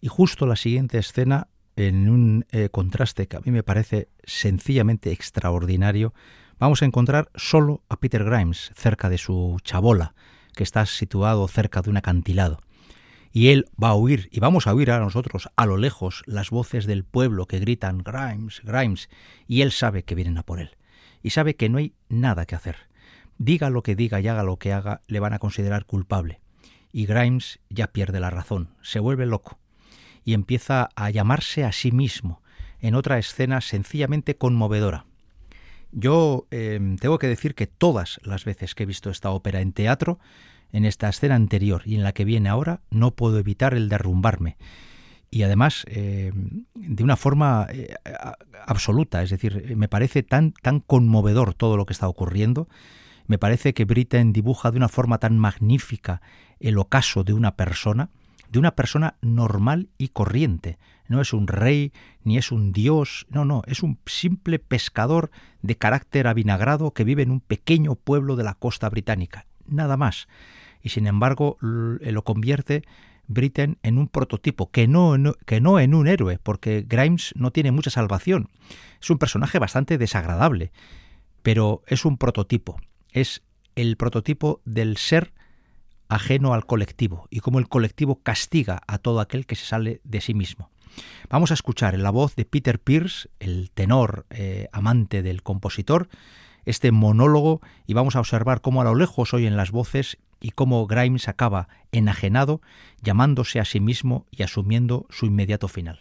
Y 0.00 0.08
justo 0.08 0.46
la 0.46 0.56
siguiente 0.56 0.98
escena, 0.98 1.46
en 1.76 2.10
un 2.10 2.44
eh, 2.50 2.70
contraste 2.70 3.28
que 3.28 3.36
a 3.36 3.40
mí 3.40 3.52
me 3.52 3.62
parece 3.62 4.08
sencillamente 4.24 5.12
extraordinario, 5.12 6.12
vamos 6.58 6.82
a 6.82 6.86
encontrar 6.86 7.30
solo 7.36 7.84
a 7.88 8.00
Peter 8.00 8.24
Grimes 8.24 8.72
cerca 8.74 9.08
de 9.08 9.18
su 9.18 9.58
chabola, 9.62 10.14
que 10.56 10.64
está 10.64 10.84
situado 10.86 11.46
cerca 11.46 11.82
de 11.82 11.90
un 11.90 11.98
acantilado. 11.98 12.58
Y 13.30 13.50
él 13.50 13.66
va 13.80 13.90
a 13.90 13.94
oír, 13.94 14.28
y 14.32 14.40
vamos 14.40 14.66
a 14.66 14.74
oír 14.74 14.90
a 14.90 14.98
nosotros 14.98 15.50
a 15.54 15.66
lo 15.66 15.76
lejos 15.76 16.24
las 16.26 16.50
voces 16.50 16.84
del 16.86 17.04
pueblo 17.04 17.46
que 17.46 17.60
gritan 17.60 17.98
Grimes, 17.98 18.60
Grimes, 18.64 19.08
y 19.46 19.60
él 19.62 19.70
sabe 19.70 20.02
que 20.02 20.16
vienen 20.16 20.36
a 20.36 20.42
por 20.42 20.58
él 20.58 20.79
y 21.22 21.30
sabe 21.30 21.56
que 21.56 21.68
no 21.68 21.78
hay 21.78 21.94
nada 22.08 22.46
que 22.46 22.54
hacer. 22.54 22.76
Diga 23.38 23.70
lo 23.70 23.82
que 23.82 23.96
diga 23.96 24.20
y 24.20 24.28
haga 24.28 24.42
lo 24.42 24.58
que 24.58 24.72
haga, 24.72 25.00
le 25.06 25.20
van 25.20 25.32
a 25.32 25.38
considerar 25.38 25.86
culpable. 25.86 26.40
Y 26.92 27.06
Grimes 27.06 27.60
ya 27.68 27.88
pierde 27.88 28.20
la 28.20 28.30
razón, 28.30 28.70
se 28.82 29.00
vuelve 29.00 29.26
loco 29.26 29.58
y 30.24 30.34
empieza 30.34 30.90
a 30.94 31.10
llamarse 31.10 31.64
a 31.64 31.72
sí 31.72 31.92
mismo 31.92 32.42
en 32.80 32.94
otra 32.94 33.18
escena 33.18 33.60
sencillamente 33.60 34.36
conmovedora. 34.36 35.06
Yo 35.92 36.46
em, 36.50 36.96
tengo 36.96 37.18
que 37.18 37.26
decir 37.26 37.54
que 37.54 37.66
todas 37.66 38.20
las 38.22 38.44
veces 38.44 38.74
que 38.74 38.84
he 38.84 38.86
visto 38.86 39.10
esta 39.10 39.30
ópera 39.30 39.60
en 39.60 39.72
teatro, 39.72 40.18
en 40.72 40.84
esta 40.84 41.08
escena 41.08 41.34
anterior 41.34 41.82
y 41.84 41.96
en 41.96 42.04
la 42.04 42.12
que 42.12 42.24
viene 42.24 42.48
ahora, 42.48 42.80
no 42.90 43.12
puedo 43.12 43.38
evitar 43.38 43.74
el 43.74 43.88
derrumbarme 43.88 44.56
y 45.30 45.44
además 45.44 45.84
eh, 45.88 46.32
de 46.74 47.04
una 47.04 47.16
forma 47.16 47.66
eh, 47.70 47.94
absoluta, 48.66 49.22
es 49.22 49.30
decir, 49.30 49.76
me 49.76 49.88
parece 49.88 50.22
tan, 50.22 50.52
tan 50.52 50.80
conmovedor 50.80 51.54
todo 51.54 51.76
lo 51.76 51.86
que 51.86 51.92
está 51.92 52.08
ocurriendo, 52.08 52.68
me 53.26 53.38
parece 53.38 53.72
que 53.74 53.84
Britten 53.84 54.32
dibuja 54.32 54.72
de 54.72 54.76
una 54.76 54.88
forma 54.88 55.18
tan 55.18 55.38
magnífica 55.38 56.20
el 56.58 56.78
ocaso 56.78 57.22
de 57.22 57.32
una 57.32 57.54
persona, 57.54 58.10
de 58.50 58.58
una 58.58 58.74
persona 58.74 59.14
normal 59.22 59.88
y 59.98 60.08
corriente. 60.08 60.78
No 61.06 61.20
es 61.20 61.32
un 61.32 61.46
rey, 61.46 61.92
ni 62.24 62.38
es 62.38 62.50
un 62.50 62.72
dios, 62.72 63.26
no, 63.30 63.44
no, 63.44 63.62
es 63.66 63.84
un 63.84 63.98
simple 64.06 64.58
pescador 64.58 65.30
de 65.62 65.76
carácter 65.76 66.26
avinagrado 66.26 66.92
que 66.92 67.04
vive 67.04 67.22
en 67.22 67.30
un 67.30 67.40
pequeño 67.40 67.94
pueblo 67.94 68.34
de 68.34 68.42
la 68.42 68.54
costa 68.54 68.88
británica, 68.88 69.46
nada 69.66 69.96
más. 69.96 70.26
Y 70.82 70.88
sin 70.88 71.06
embargo 71.06 71.56
lo 71.60 72.24
convierte 72.24 72.82
Britten 73.30 73.78
en 73.82 73.96
un 73.96 74.08
prototipo, 74.08 74.70
que 74.70 74.88
no, 74.88 75.16
que 75.46 75.60
no 75.60 75.78
en 75.78 75.94
un 75.94 76.08
héroe, 76.08 76.38
porque 76.42 76.84
Grimes 76.86 77.32
no 77.36 77.52
tiene 77.52 77.70
mucha 77.70 77.90
salvación. 77.90 78.48
Es 79.00 79.08
un 79.08 79.18
personaje 79.18 79.58
bastante 79.58 79.98
desagradable. 79.98 80.72
pero 81.42 81.82
es 81.86 82.04
un 82.04 82.18
prototipo, 82.18 82.78
es 83.12 83.42
el 83.74 83.96
prototipo 83.96 84.60
del 84.66 84.98
ser 84.98 85.32
ajeno 86.08 86.52
al 86.52 86.66
colectivo 86.66 87.28
y 87.30 87.40
cómo 87.40 87.58
el 87.58 87.68
colectivo 87.68 88.20
castiga 88.22 88.82
a 88.86 88.98
todo 88.98 89.20
aquel 89.20 89.46
que 89.46 89.56
se 89.56 89.64
sale 89.64 90.00
de 90.04 90.20
sí 90.20 90.34
mismo. 90.34 90.70
Vamos 91.30 91.50
a 91.50 91.54
escuchar 91.54 91.98
la 91.98 92.10
voz 92.10 92.34
de 92.36 92.44
Peter 92.44 92.78
Pierce, 92.78 93.30
el 93.38 93.70
tenor 93.70 94.26
eh, 94.30 94.68
amante 94.72 95.22
del 95.22 95.42
compositor, 95.42 96.08
este 96.64 96.92
monólogo 96.92 97.60
y 97.86 97.94
vamos 97.94 98.16
a 98.16 98.20
observar 98.20 98.60
cómo 98.60 98.82
a 98.82 98.84
lo 98.84 98.94
lejos 98.94 99.32
oyen 99.32 99.56
las 99.56 99.70
voces 99.70 100.18
y 100.40 100.50
cómo 100.50 100.86
Grimes 100.86 101.28
acaba 101.28 101.68
enajenado, 101.92 102.60
llamándose 103.02 103.60
a 103.60 103.64
sí 103.64 103.80
mismo 103.80 104.26
y 104.30 104.42
asumiendo 104.42 105.06
su 105.10 105.26
inmediato 105.26 105.68
final. 105.68 106.00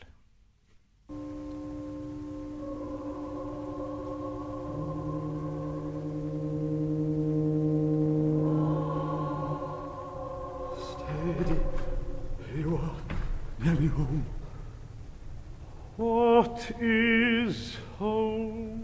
Home? 18.00 18.80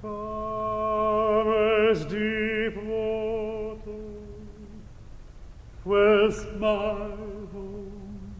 Come 0.00 1.90
as 1.90 2.04
with 5.90 6.40
my 6.60 6.68
home. 7.52 8.32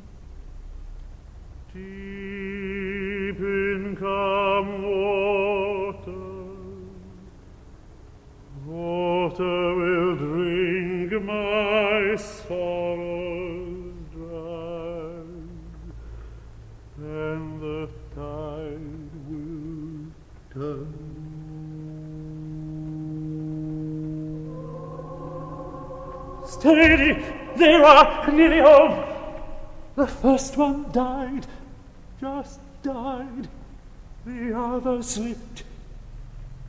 Deep 1.74 3.40
in 3.40 3.96
calm 3.98 4.82
water, 4.84 6.12
water 8.64 9.74
will 9.74 10.14
drink 10.14 11.11
my 11.24 12.14
sorrows 12.14 13.94
dry, 14.14 15.24
and 16.98 17.61
the 17.61 17.88
tide 18.14 19.11
will 19.28 20.07
turn. 20.55 20.94
Steady, 26.46 27.39
they 27.61 27.75
are 27.75 28.33
nearly 28.33 28.61
home. 28.61 29.05
The 29.95 30.07
first 30.07 30.57
one 30.57 30.91
died, 30.93 31.47
just 32.21 32.59
died. 32.83 33.49
The 34.25 34.57
other 34.57 35.03
slipped 35.03 35.65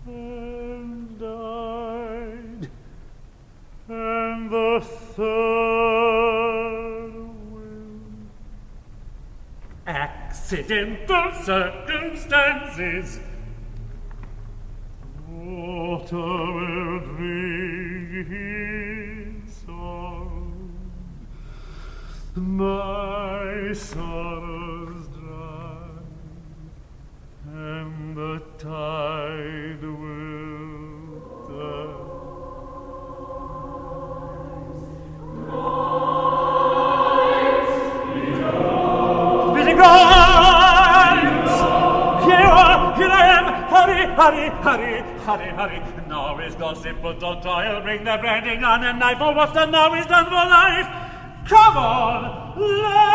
and 0.06 1.18
died. 1.20 2.70
And 3.88 4.50
the 4.50 4.82
third 5.16 5.54
will. 7.52 8.00
Accidental 9.88 11.32
circumstances. 11.44 13.20
Water 15.30 16.18
will 16.18 17.00
drink 17.16 18.91
my 22.36 23.74
sorrows 23.74 25.08
dry, 25.10 25.90
and 27.46 28.16
the 28.16 28.42
tide 28.58 29.82
will 29.82 31.22
turn. 31.48 32.08
Uh, 42.24 42.96
here 42.96 43.10
I 43.10 43.26
am! 43.28 43.46
Hurry, 43.68 44.06
hurry, 44.16 44.50
hurry, 44.62 45.02
hurry, 45.26 45.50
hurry! 45.50 45.80
Now 46.08 46.38
is 46.40 46.56
gossip, 46.56 47.02
but 47.02 47.20
don't 47.20 47.46
I'll 47.46 47.82
bring 47.82 48.04
the 48.04 48.18
branding 48.18 48.64
on 48.64 48.84
and 48.84 49.00
knife. 49.00 49.18
For 49.18 49.34
what's 49.34 49.54
done 49.54 49.72
now 49.72 49.94
is 49.96 50.06
done 50.06 50.26
for 50.26 50.32
life. 50.32 51.01
Come 51.52 51.76
on, 51.76 52.32
lend 52.56 53.12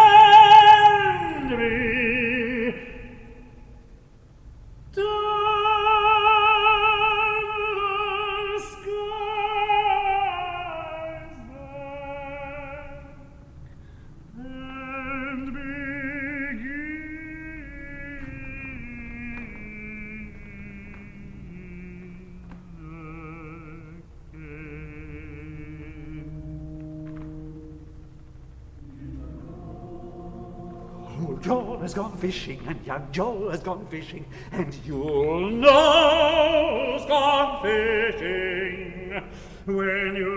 fishing, 32.17 32.61
and 32.67 32.85
young 32.87 33.07
Joe 33.13 33.49
has 33.51 33.61
gone 33.63 33.87
fishing, 33.87 34.25
and 34.53 34.75
you'll 34.85 35.51
know 35.51 36.97
who's 36.97 37.07
gone 37.07 37.63
fishing. 37.63 39.23
When 39.67 40.15
you 40.17 40.36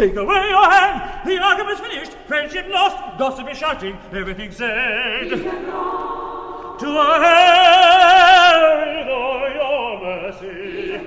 Take 0.00 0.16
away 0.16 0.48
your 0.48 0.70
hand, 0.70 1.28
the 1.28 1.38
argument's 1.38 1.82
finished, 1.82 2.12
friendship 2.26 2.66
lost, 2.70 3.18
gossip 3.18 3.50
is 3.50 3.58
shouting, 3.58 3.98
everything 4.14 4.50
said. 4.50 5.28
To 5.28 6.88
a 6.88 7.20
hand 7.20 9.10
or 9.10 9.50
your 9.50 10.00
mercy. 10.00 11.06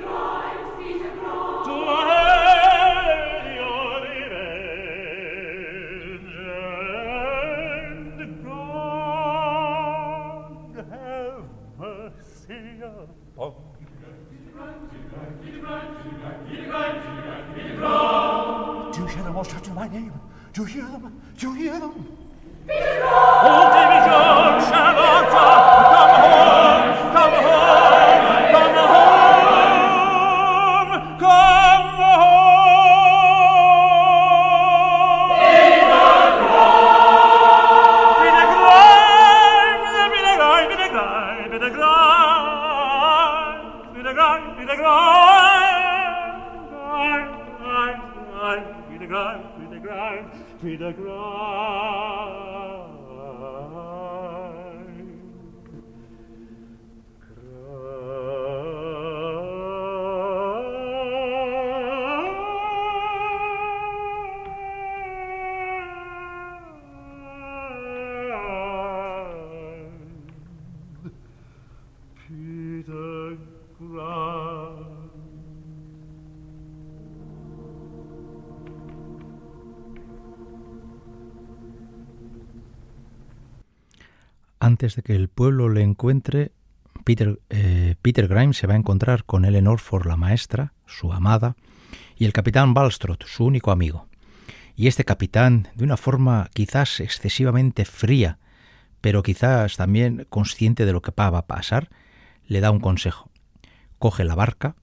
Name? 19.94 20.14
Do 20.54 20.62
you 20.62 20.68
hear 20.68 20.84
them? 20.84 21.22
Do 21.38 21.48
you 21.48 21.54
hear 21.54 21.80
them? 21.80 22.18
Oh, 22.70 23.63
antes 84.84 84.98
de 84.98 85.02
que 85.02 85.16
el 85.16 85.30
pueblo 85.30 85.70
le 85.70 85.82
encuentre, 85.82 86.52
Peter, 87.06 87.40
eh, 87.50 87.96
Peter 88.02 88.28
Grimes 88.28 88.58
se 88.58 88.68
va 88.68 88.74
a 88.74 88.78
encontrar 88.78 89.24
con 89.24 89.46
Eleanor 89.46 89.80
for 89.80 90.06
la 90.06 90.18
maestra, 90.18 90.74
su 90.86 91.14
amada, 91.14 91.56
y 92.18 92.26
el 92.26 92.34
capitán 92.34 92.74
Balstrot, 92.74 93.24
su 93.26 93.46
único 93.46 93.72
amigo. 93.72 94.10
Y 94.76 94.88
este 94.88 95.06
capitán, 95.06 95.70
de 95.76 95.86
una 95.86 95.96
forma 95.96 96.50
quizás 96.54 97.00
excesivamente 97.00 97.86
fría, 97.86 98.40
pero 99.00 99.24
quizás 99.24 99.78
también 99.78 100.28
consciente 100.30 100.86
de 100.86 100.92
lo 100.92 101.02
que 101.02 101.14
va 101.18 101.28
a 101.28 101.48
pasar, 101.48 101.88
le 102.46 102.60
da 102.60 102.70
un 102.70 102.82
consejo. 102.82 103.32
Coge 104.00 104.26
la 104.26 104.36
barca, 104.36 104.76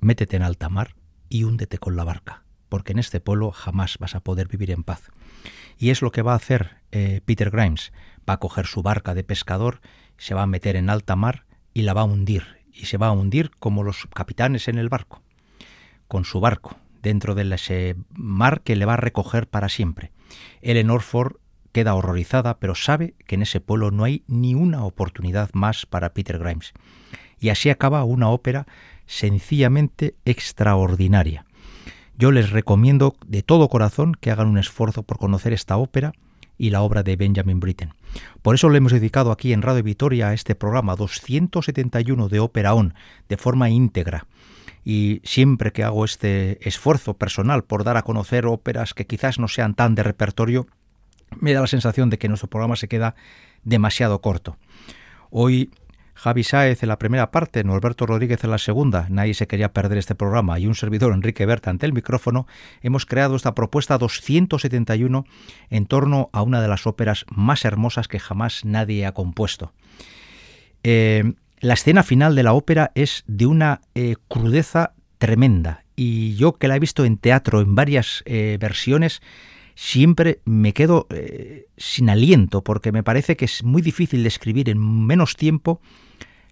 métete 0.00 0.36
en 0.36 0.42
alta 0.42 0.68
mar 0.68 0.96
y 1.30 1.44
húndete 1.44 1.78
con 1.78 1.96
la 1.96 2.04
barca, 2.04 2.42
porque 2.68 2.92
en 2.92 2.98
este 2.98 3.20
pueblo 3.20 3.52
jamás 3.52 3.96
vas 3.98 4.16
a 4.16 4.20
poder 4.20 4.48
vivir 4.48 4.70
en 4.70 4.84
paz. 4.84 5.10
Y 5.78 5.88
es 5.88 6.02
lo 6.02 6.12
que 6.12 6.20
va 6.20 6.34
a 6.34 6.36
hacer 6.36 6.76
eh, 6.92 7.22
Peter 7.24 7.50
Grimes. 7.50 7.92
Va 8.28 8.34
a 8.34 8.38
coger 8.38 8.66
su 8.66 8.82
barca 8.82 9.14
de 9.14 9.24
pescador, 9.24 9.80
se 10.16 10.34
va 10.34 10.42
a 10.42 10.46
meter 10.46 10.76
en 10.76 10.90
alta 10.90 11.16
mar 11.16 11.46
y 11.72 11.82
la 11.82 11.94
va 11.94 12.02
a 12.02 12.04
hundir. 12.04 12.56
Y 12.72 12.86
se 12.86 12.98
va 12.98 13.08
a 13.08 13.12
hundir 13.12 13.50
como 13.58 13.82
los 13.82 14.06
capitanes 14.14 14.68
en 14.68 14.78
el 14.78 14.88
barco, 14.88 15.22
con 16.08 16.24
su 16.24 16.40
barco, 16.40 16.76
dentro 17.02 17.34
de 17.34 17.54
ese 17.54 17.96
mar 18.10 18.60
que 18.62 18.76
le 18.76 18.84
va 18.84 18.94
a 18.94 18.98
recoger 18.98 19.48
para 19.48 19.68
siempre. 19.68 20.12
Eleanor 20.60 21.02
Ford 21.02 21.36
queda 21.72 21.94
horrorizada, 21.94 22.58
pero 22.58 22.74
sabe 22.74 23.14
que 23.26 23.34
en 23.34 23.42
ese 23.42 23.60
pueblo 23.60 23.90
no 23.90 24.04
hay 24.04 24.24
ni 24.26 24.54
una 24.54 24.84
oportunidad 24.84 25.50
más 25.52 25.86
para 25.86 26.14
Peter 26.14 26.38
Grimes. 26.38 26.72
Y 27.38 27.50
así 27.50 27.70
acaba 27.70 28.04
una 28.04 28.30
ópera 28.30 28.66
sencillamente 29.06 30.16
extraordinaria. 30.24 31.44
Yo 32.16 32.32
les 32.32 32.50
recomiendo 32.50 33.14
de 33.26 33.42
todo 33.42 33.68
corazón 33.68 34.14
que 34.18 34.30
hagan 34.30 34.48
un 34.48 34.56
esfuerzo 34.58 35.02
por 35.02 35.18
conocer 35.18 35.52
esta 35.52 35.76
ópera 35.76 36.12
y 36.58 36.70
la 36.70 36.82
obra 36.82 37.02
de 37.02 37.16
Benjamin 37.16 37.60
Britten. 37.60 37.94
Por 38.42 38.54
eso 38.54 38.68
le 38.68 38.78
hemos 38.78 38.92
dedicado 38.92 39.32
aquí 39.32 39.52
en 39.52 39.62
Radio 39.62 39.82
Vitoria 39.82 40.28
a 40.28 40.34
este 40.34 40.54
programa 40.54 40.96
271 40.96 42.28
de 42.28 42.40
Ópera 42.40 42.74
On 42.74 42.94
de 43.28 43.36
forma 43.36 43.70
íntegra. 43.70 44.26
Y 44.84 45.20
siempre 45.24 45.72
que 45.72 45.82
hago 45.82 46.04
este 46.04 46.66
esfuerzo 46.66 47.14
personal 47.14 47.64
por 47.64 47.84
dar 47.84 47.96
a 47.96 48.02
conocer 48.02 48.46
óperas 48.46 48.94
que 48.94 49.06
quizás 49.06 49.38
no 49.38 49.48
sean 49.48 49.74
tan 49.74 49.94
de 49.94 50.04
repertorio, 50.04 50.66
me 51.40 51.52
da 51.52 51.60
la 51.60 51.66
sensación 51.66 52.08
de 52.08 52.18
que 52.18 52.28
nuestro 52.28 52.48
programa 52.48 52.76
se 52.76 52.88
queda 52.88 53.16
demasiado 53.64 54.20
corto. 54.20 54.56
Hoy 55.30 55.70
Javi 56.16 56.44
Sáez 56.44 56.82
en 56.82 56.88
la 56.88 56.98
primera 56.98 57.30
parte, 57.30 57.62
Norberto 57.62 58.06
Rodríguez 58.06 58.42
en 58.42 58.50
la 58.50 58.58
segunda, 58.58 59.06
nadie 59.10 59.34
se 59.34 59.46
quería 59.46 59.72
perder 59.72 59.98
este 59.98 60.14
programa. 60.14 60.58
Y 60.58 60.66
un 60.66 60.74
servidor 60.74 61.12
Enrique 61.12 61.44
Berta 61.44 61.70
ante 61.70 61.84
el 61.84 61.92
micrófono, 61.92 62.46
hemos 62.80 63.04
creado 63.04 63.36
esta 63.36 63.54
propuesta 63.54 63.98
271 63.98 65.26
en 65.68 65.86
torno 65.86 66.30
a 66.32 66.42
una 66.42 66.62
de 66.62 66.68
las 66.68 66.86
óperas 66.86 67.26
más 67.28 67.64
hermosas 67.66 68.08
que 68.08 68.18
jamás 68.18 68.64
nadie 68.64 69.04
ha 69.04 69.12
compuesto. 69.12 69.72
Eh, 70.82 71.34
la 71.60 71.74
escena 71.74 72.02
final 72.02 72.34
de 72.34 72.42
la 72.42 72.54
ópera 72.54 72.92
es 72.94 73.22
de 73.26 73.46
una 73.46 73.82
eh, 73.94 74.16
crudeza 74.28 74.94
tremenda. 75.18 75.84
Y 75.96 76.34
yo 76.36 76.54
que 76.54 76.68
la 76.68 76.76
he 76.76 76.80
visto 76.80 77.04
en 77.04 77.18
teatro 77.18 77.60
en 77.60 77.74
varias 77.74 78.22
eh, 78.26 78.56
versiones, 78.58 79.20
siempre 79.76 80.40
me 80.44 80.72
quedo 80.72 81.06
sin 81.76 82.10
aliento 82.10 82.64
porque 82.64 82.90
me 82.90 83.04
parece 83.04 83.36
que 83.36 83.44
es 83.44 83.62
muy 83.62 83.82
difícil 83.82 84.24
describir 84.24 84.68
en 84.68 85.06
menos 85.06 85.36
tiempo 85.36 85.80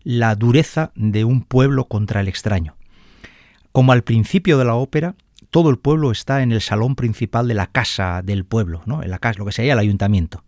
la 0.05 0.37
dureza 0.37 0.93
de 0.95 1.25
un 1.25 1.43
pueblo 1.43 1.87
contra 1.87 2.20
el 2.20 2.29
extraño. 2.29 2.77
Como 3.72 3.91
al 3.91 4.05
principio 4.05 4.59
de 4.59 4.64
la 4.64 4.77
ópera, 4.77 5.16
todo 5.51 5.70
el 5.70 5.79
pueblo 5.79 6.12
está 6.12 6.43
en 6.43 6.53
el 6.53 6.61
salón 6.61 6.95
principal 6.95 7.49
de 7.49 7.55
la 7.55 7.66
casa 7.66 8.22
del 8.22 8.45
pueblo, 8.45 8.83
¿no? 8.87 9.03
en 9.03 9.11
la 9.11 9.18
casa, 9.18 9.39
lo 9.39 9.47
que 9.47 9.53
sería 9.53 9.72
el 9.72 9.79
ayuntamiento. 9.79 10.45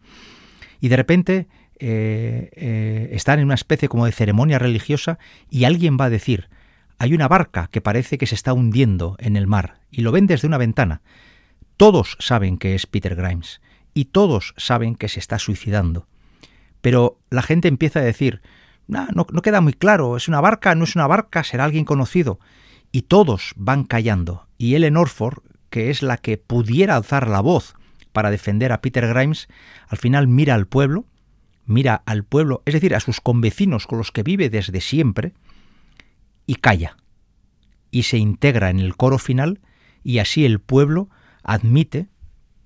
Y 0.80 0.88
de 0.88 0.96
repente 0.96 1.48
eh, 1.78 2.50
eh, 2.54 3.08
están 3.12 3.38
en 3.38 3.46
una 3.46 3.54
especie 3.54 3.88
como 3.88 4.06
de 4.06 4.12
ceremonia 4.12 4.58
religiosa 4.58 5.18
y 5.50 5.64
alguien 5.64 5.96
va 6.00 6.04
a 6.04 6.10
decir, 6.10 6.48
hay 6.98 7.14
una 7.14 7.28
barca 7.28 7.68
que 7.70 7.80
parece 7.80 8.18
que 8.18 8.26
se 8.26 8.34
está 8.34 8.52
hundiendo 8.52 9.16
en 9.18 9.36
el 9.36 9.46
mar 9.46 9.78
y 9.90 10.02
lo 10.02 10.12
ven 10.12 10.26
desde 10.26 10.46
una 10.46 10.58
ventana. 10.58 11.02
Todos 11.76 12.16
saben 12.20 12.56
que 12.56 12.74
es 12.74 12.86
Peter 12.86 13.14
Grimes 13.14 13.60
y 13.92 14.06
todos 14.06 14.54
saben 14.56 14.94
que 14.94 15.08
se 15.08 15.20
está 15.20 15.38
suicidando. 15.38 16.06
Pero 16.80 17.18
la 17.30 17.42
gente 17.42 17.68
empieza 17.68 18.00
a 18.00 18.04
decir, 18.04 18.40
no, 18.86 19.06
no, 19.12 19.42
queda 19.42 19.60
muy 19.60 19.72
claro, 19.72 20.16
es 20.16 20.28
una 20.28 20.40
barca, 20.40 20.74
no 20.74 20.84
es 20.84 20.94
una 20.94 21.06
barca, 21.06 21.44
será 21.44 21.64
alguien 21.64 21.84
conocido. 21.84 22.38
Y 22.92 23.02
todos 23.02 23.52
van 23.56 23.84
callando. 23.84 24.48
Y 24.58 24.74
Ellen 24.74 24.96
Orford, 24.96 25.42
que 25.68 25.90
es 25.90 26.02
la 26.02 26.16
que 26.16 26.38
pudiera 26.38 26.96
alzar 26.96 27.28
la 27.28 27.40
voz 27.40 27.74
para 28.12 28.30
defender 28.30 28.72
a 28.72 28.80
Peter 28.80 29.06
Grimes, 29.06 29.48
al 29.88 29.98
final 29.98 30.28
mira 30.28 30.54
al 30.54 30.66
pueblo, 30.66 31.04
mira 31.66 32.02
al 32.06 32.24
pueblo, 32.24 32.62
es 32.64 32.74
decir, 32.74 32.94
a 32.94 33.00
sus 33.00 33.20
convecinos 33.20 33.86
con 33.86 33.98
los 33.98 34.12
que 34.12 34.22
vive 34.22 34.48
desde 34.48 34.80
siempre, 34.80 35.34
y 36.46 36.54
calla. 36.54 36.96
Y 37.90 38.04
se 38.04 38.16
integra 38.16 38.70
en 38.70 38.78
el 38.78 38.96
coro 38.96 39.18
final, 39.18 39.60
y 40.02 40.20
así 40.20 40.46
el 40.46 40.60
pueblo 40.60 41.10
admite, 41.46 42.08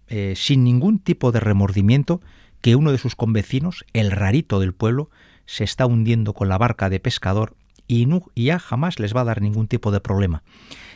eh, 0.08 0.34
sin 0.36 0.64
ningún 0.64 0.98
tipo 0.98 1.30
de 1.30 1.38
remordimiento, 1.38 2.20
que 2.60 2.74
uno 2.74 2.90
de 2.90 2.98
sus 2.98 3.14
convecinos, 3.14 3.84
el 3.92 4.10
rarito 4.10 4.58
del 4.58 4.74
pueblo, 4.74 5.10
se 5.46 5.64
está 5.64 5.86
hundiendo 5.86 6.34
con 6.34 6.48
la 6.48 6.58
barca 6.58 6.90
de 6.90 7.00
pescador 7.00 7.56
y, 7.86 8.06
ya 8.36 8.58
jamás 8.58 8.98
les 9.00 9.14
va 9.14 9.22
a 9.22 9.24
dar 9.24 9.42
ningún 9.42 9.66
tipo 9.66 9.90
de 9.90 10.00
problema. 10.00 10.42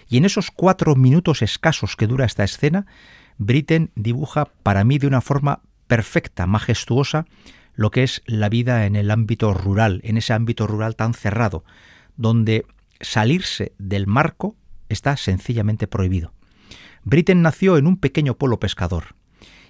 Y 0.09 0.17
en 0.17 0.25
esos 0.25 0.51
cuatro 0.51 0.95
minutos 0.95 1.43
escasos 1.43 1.97
que 1.97 2.07
dura 2.07 2.25
esta 2.25 2.45
escena, 2.45 2.87
Britten 3.37 3.91
dibuja 3.97 4.47
para 4.63 4.85
mí 4.85 4.99
de 4.99 5.09
una 5.09 5.21
forma 5.21 5.61
perfecta, 5.89 6.47
majestuosa, 6.47 7.27
lo 7.75 7.91
que 7.91 8.05
es 8.05 8.23
la 8.27 8.49
vida 8.49 8.87
en 8.87 8.95
el 8.95 9.11
ámbito 9.11 9.53
rural, 9.55 10.01
en 10.05 10.17
ese 10.17 10.33
ámbito 10.33 10.69
rural 10.69 10.95
tan 10.95 11.15
cerrado, 11.15 11.65
donde 12.17 12.65
salirse 13.01 13.73
del 13.79 14.07
marco 14.07 14.55
está 14.89 15.17
sencillamente 15.17 15.89
prohibido. 15.89 16.33
Britten 17.05 17.43
nació 17.43 17.77
en 17.77 17.87
un 17.87 17.99
pequeño 17.99 18.35
pueblo 18.35 18.59
pescador, 18.59 19.15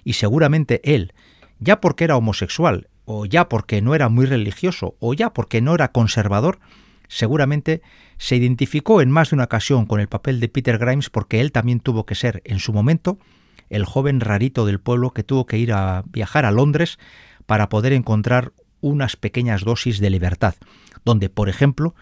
y 0.03 0.13
seguramente 0.13 0.81
él, 0.83 1.13
ya 1.59 1.81
porque 1.81 2.05
era 2.05 2.17
homosexual 2.17 2.89
o 3.05 3.25
ya 3.25 3.49
porque 3.49 3.81
no 3.81 3.93
era 3.93 4.09
muy 4.09 4.25
religioso, 4.25 4.95
o 4.99 5.13
ya 5.13 5.31
porque 5.31 5.61
no 5.61 5.75
era 5.75 5.91
conservador, 5.91 6.59
seguramente 7.07 7.81
se 8.17 8.35
identificó 8.35 9.01
en 9.01 9.11
más 9.11 9.29
de 9.29 9.35
una 9.35 9.43
ocasión 9.45 9.85
con 9.85 9.99
el 9.99 10.07
papel 10.07 10.39
de 10.39 10.49
Peter 10.49 10.77
Grimes 10.77 11.09
porque 11.09 11.39
él 11.41 11.51
también 11.51 11.79
tuvo 11.79 12.05
que 12.05 12.15
ser, 12.15 12.41
en 12.45 12.59
su 12.59 12.73
momento, 12.73 13.19
el 13.69 13.85
joven 13.85 14.21
rarito 14.21 14.65
del 14.65 14.79
pueblo 14.79 15.11
que 15.11 15.23
tuvo 15.23 15.45
que 15.45 15.57
ir 15.57 15.71
a 15.71 16.03
viajar 16.07 16.45
a 16.45 16.51
Londres 16.51 16.97
para 17.45 17.69
poder 17.69 17.93
encontrar 17.93 18.53
unas 18.81 19.15
pequeñas 19.15 19.63
dosis 19.63 19.99
de 19.99 20.09
libertad, 20.09 20.55
donde, 21.03 21.29
por 21.29 21.49
ejemplo, 21.49 21.95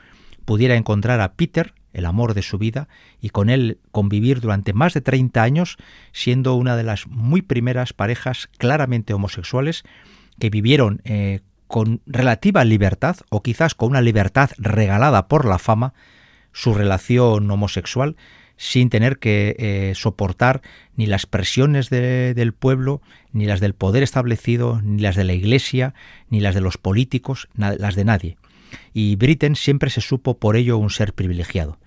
pudiera 0.46 0.76
encontrar 0.76 1.22
a 1.22 1.34
Peter, 1.34 1.74
el 1.94 2.06
amor 2.06 2.34
de 2.34 2.42
su 2.42 2.58
vida, 2.58 2.88
y 3.22 3.30
con 3.30 3.50
él 3.50 3.80
convivir 3.92 4.42
durante 4.42 4.74
más 4.74 4.94
de 4.94 5.02
30 5.02 5.42
años, 5.42 5.78
siendo 6.12 6.56
una 6.56 6.76
de 6.76 6.84
las 6.84 7.08
muy 7.08 7.42
primeras 7.42 7.94
parejas 7.94 8.50
claramente 8.58 9.14
homosexuales 9.14 9.84
que 10.40 10.50
vivieron 10.50 11.02
eh, 11.06 11.42
con 11.68 12.02
relativa 12.06 12.64
libertad 12.66 13.18
o 13.30 13.42
quizás 13.42 13.76
con 13.76 13.90
una 13.90 14.02
libertad 14.02 14.52
regalada 14.58 15.28
por 15.28 15.46
la 15.46 15.60
fama 15.60 15.94
su 16.52 16.74
relación 16.74 17.50
homosexual 17.50 18.16
sin 18.58 18.90
tener 18.90 19.18
que 19.18 19.56
eh, 19.58 19.94
soportar 19.96 20.62
ni 20.96 21.06
las 21.08 21.26
presiones 21.26 21.90
del 21.90 22.54
pueblo, 22.54 23.02
ni 23.32 23.46
las 23.46 23.60
del 23.60 23.74
poder 23.74 24.04
establecido, 24.04 24.80
ni 24.84 25.02
las 25.02 25.16
de 25.16 25.24
la 25.24 25.34
Iglesia, 25.34 25.94
ni 26.30 26.40
las 26.40 26.56
de 26.56 26.62
los 26.62 26.78
políticos, 26.78 27.50
las 27.56 27.96
de 27.96 28.06
nadie. 28.06 28.38
Y 28.94 29.16
Britten 29.16 29.56
siempre 29.56 29.90
se 29.90 30.02
supo 30.02 30.38
por 30.38 30.56
ello 30.56 30.78
un 30.78 30.90
ser 30.90 31.14
privilegiado. 31.14 31.78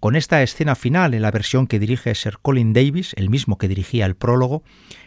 Con 0.00 0.14
esta 0.14 0.42
escena 0.42 0.74
final, 0.74 1.14
en 1.14 1.22
la 1.22 1.30
versión 1.30 1.66
que 1.66 1.78
dirige 1.78 2.14
Sir 2.14 2.38
Colin 2.42 2.74
Davis, 2.74 3.14
el 3.16 3.30
mismo 3.30 3.56
que 3.56 3.66
dirigía 3.66 4.04
el 4.04 4.14
prólogo, 4.14 4.62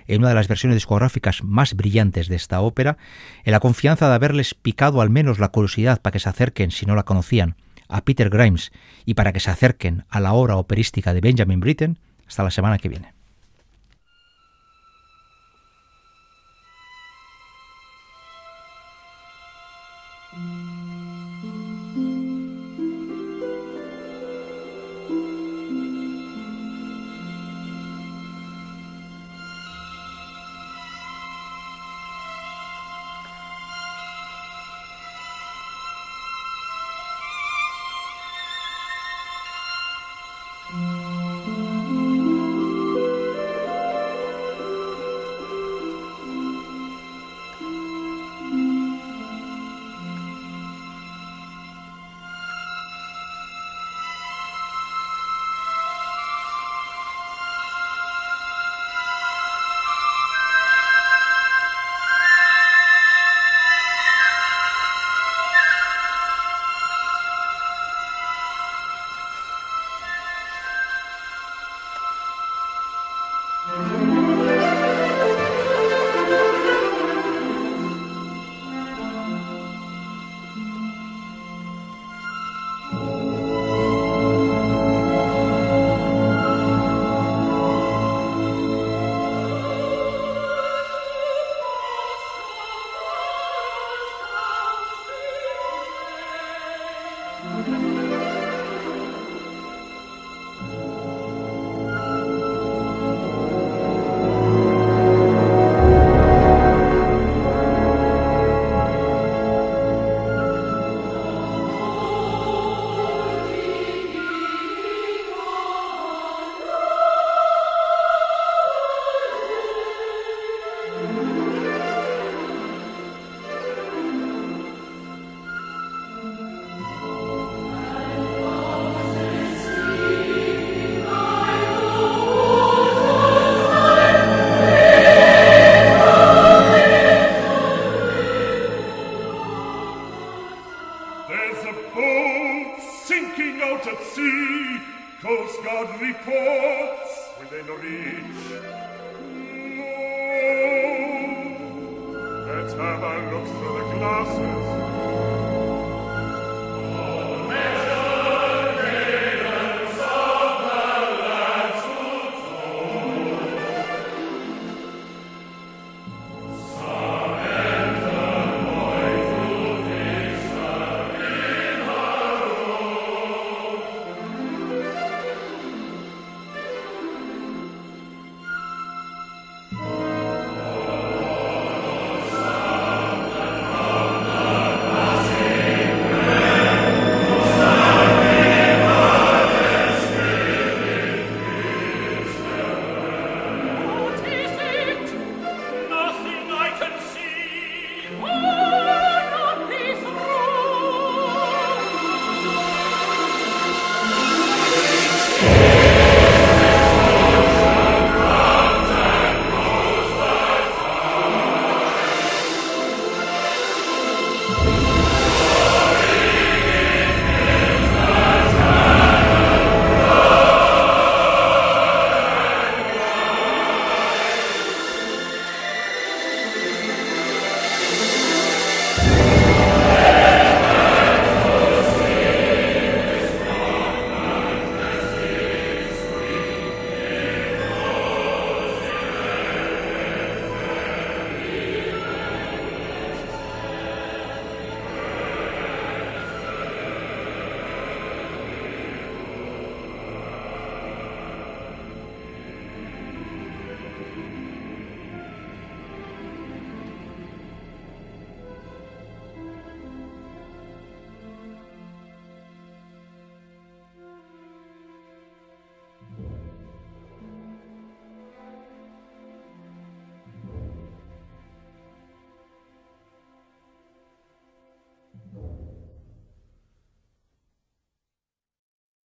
en 0.07 0.21
una 0.21 0.29
de 0.29 0.35
las 0.35 0.47
versiones 0.47 0.75
discográficas 0.75 1.43
más 1.43 1.75
brillantes 1.75 2.27
de 2.27 2.35
esta 2.35 2.61
ópera, 2.61 2.97
en 3.43 3.51
la 3.51 3.59
confianza 3.59 4.09
de 4.09 4.15
haberles 4.15 4.55
picado 4.55 5.01
al 5.01 5.11
menos 5.11 5.37
la 5.37 5.49
curiosidad 5.49 6.01
para 6.01 6.11
que 6.11 6.19
se 6.19 6.29
acerquen, 6.29 6.71
si 6.71 6.87
no 6.87 6.95
la 6.95 7.03
conocían, 7.03 7.55
a 7.87 8.03
Peter 8.03 8.29
Grimes 8.29 8.71
y 9.05 9.13
para 9.13 9.31
que 9.31 9.39
se 9.39 9.51
acerquen 9.51 10.05
a 10.09 10.19
la 10.19 10.33
obra 10.33 10.57
operística 10.57 11.13
de 11.13 11.21
Benjamin 11.21 11.59
Britten, 11.59 11.99
hasta 12.27 12.43
la 12.43 12.51
semana 12.51 12.79
que 12.79 12.89
viene. 12.89 13.18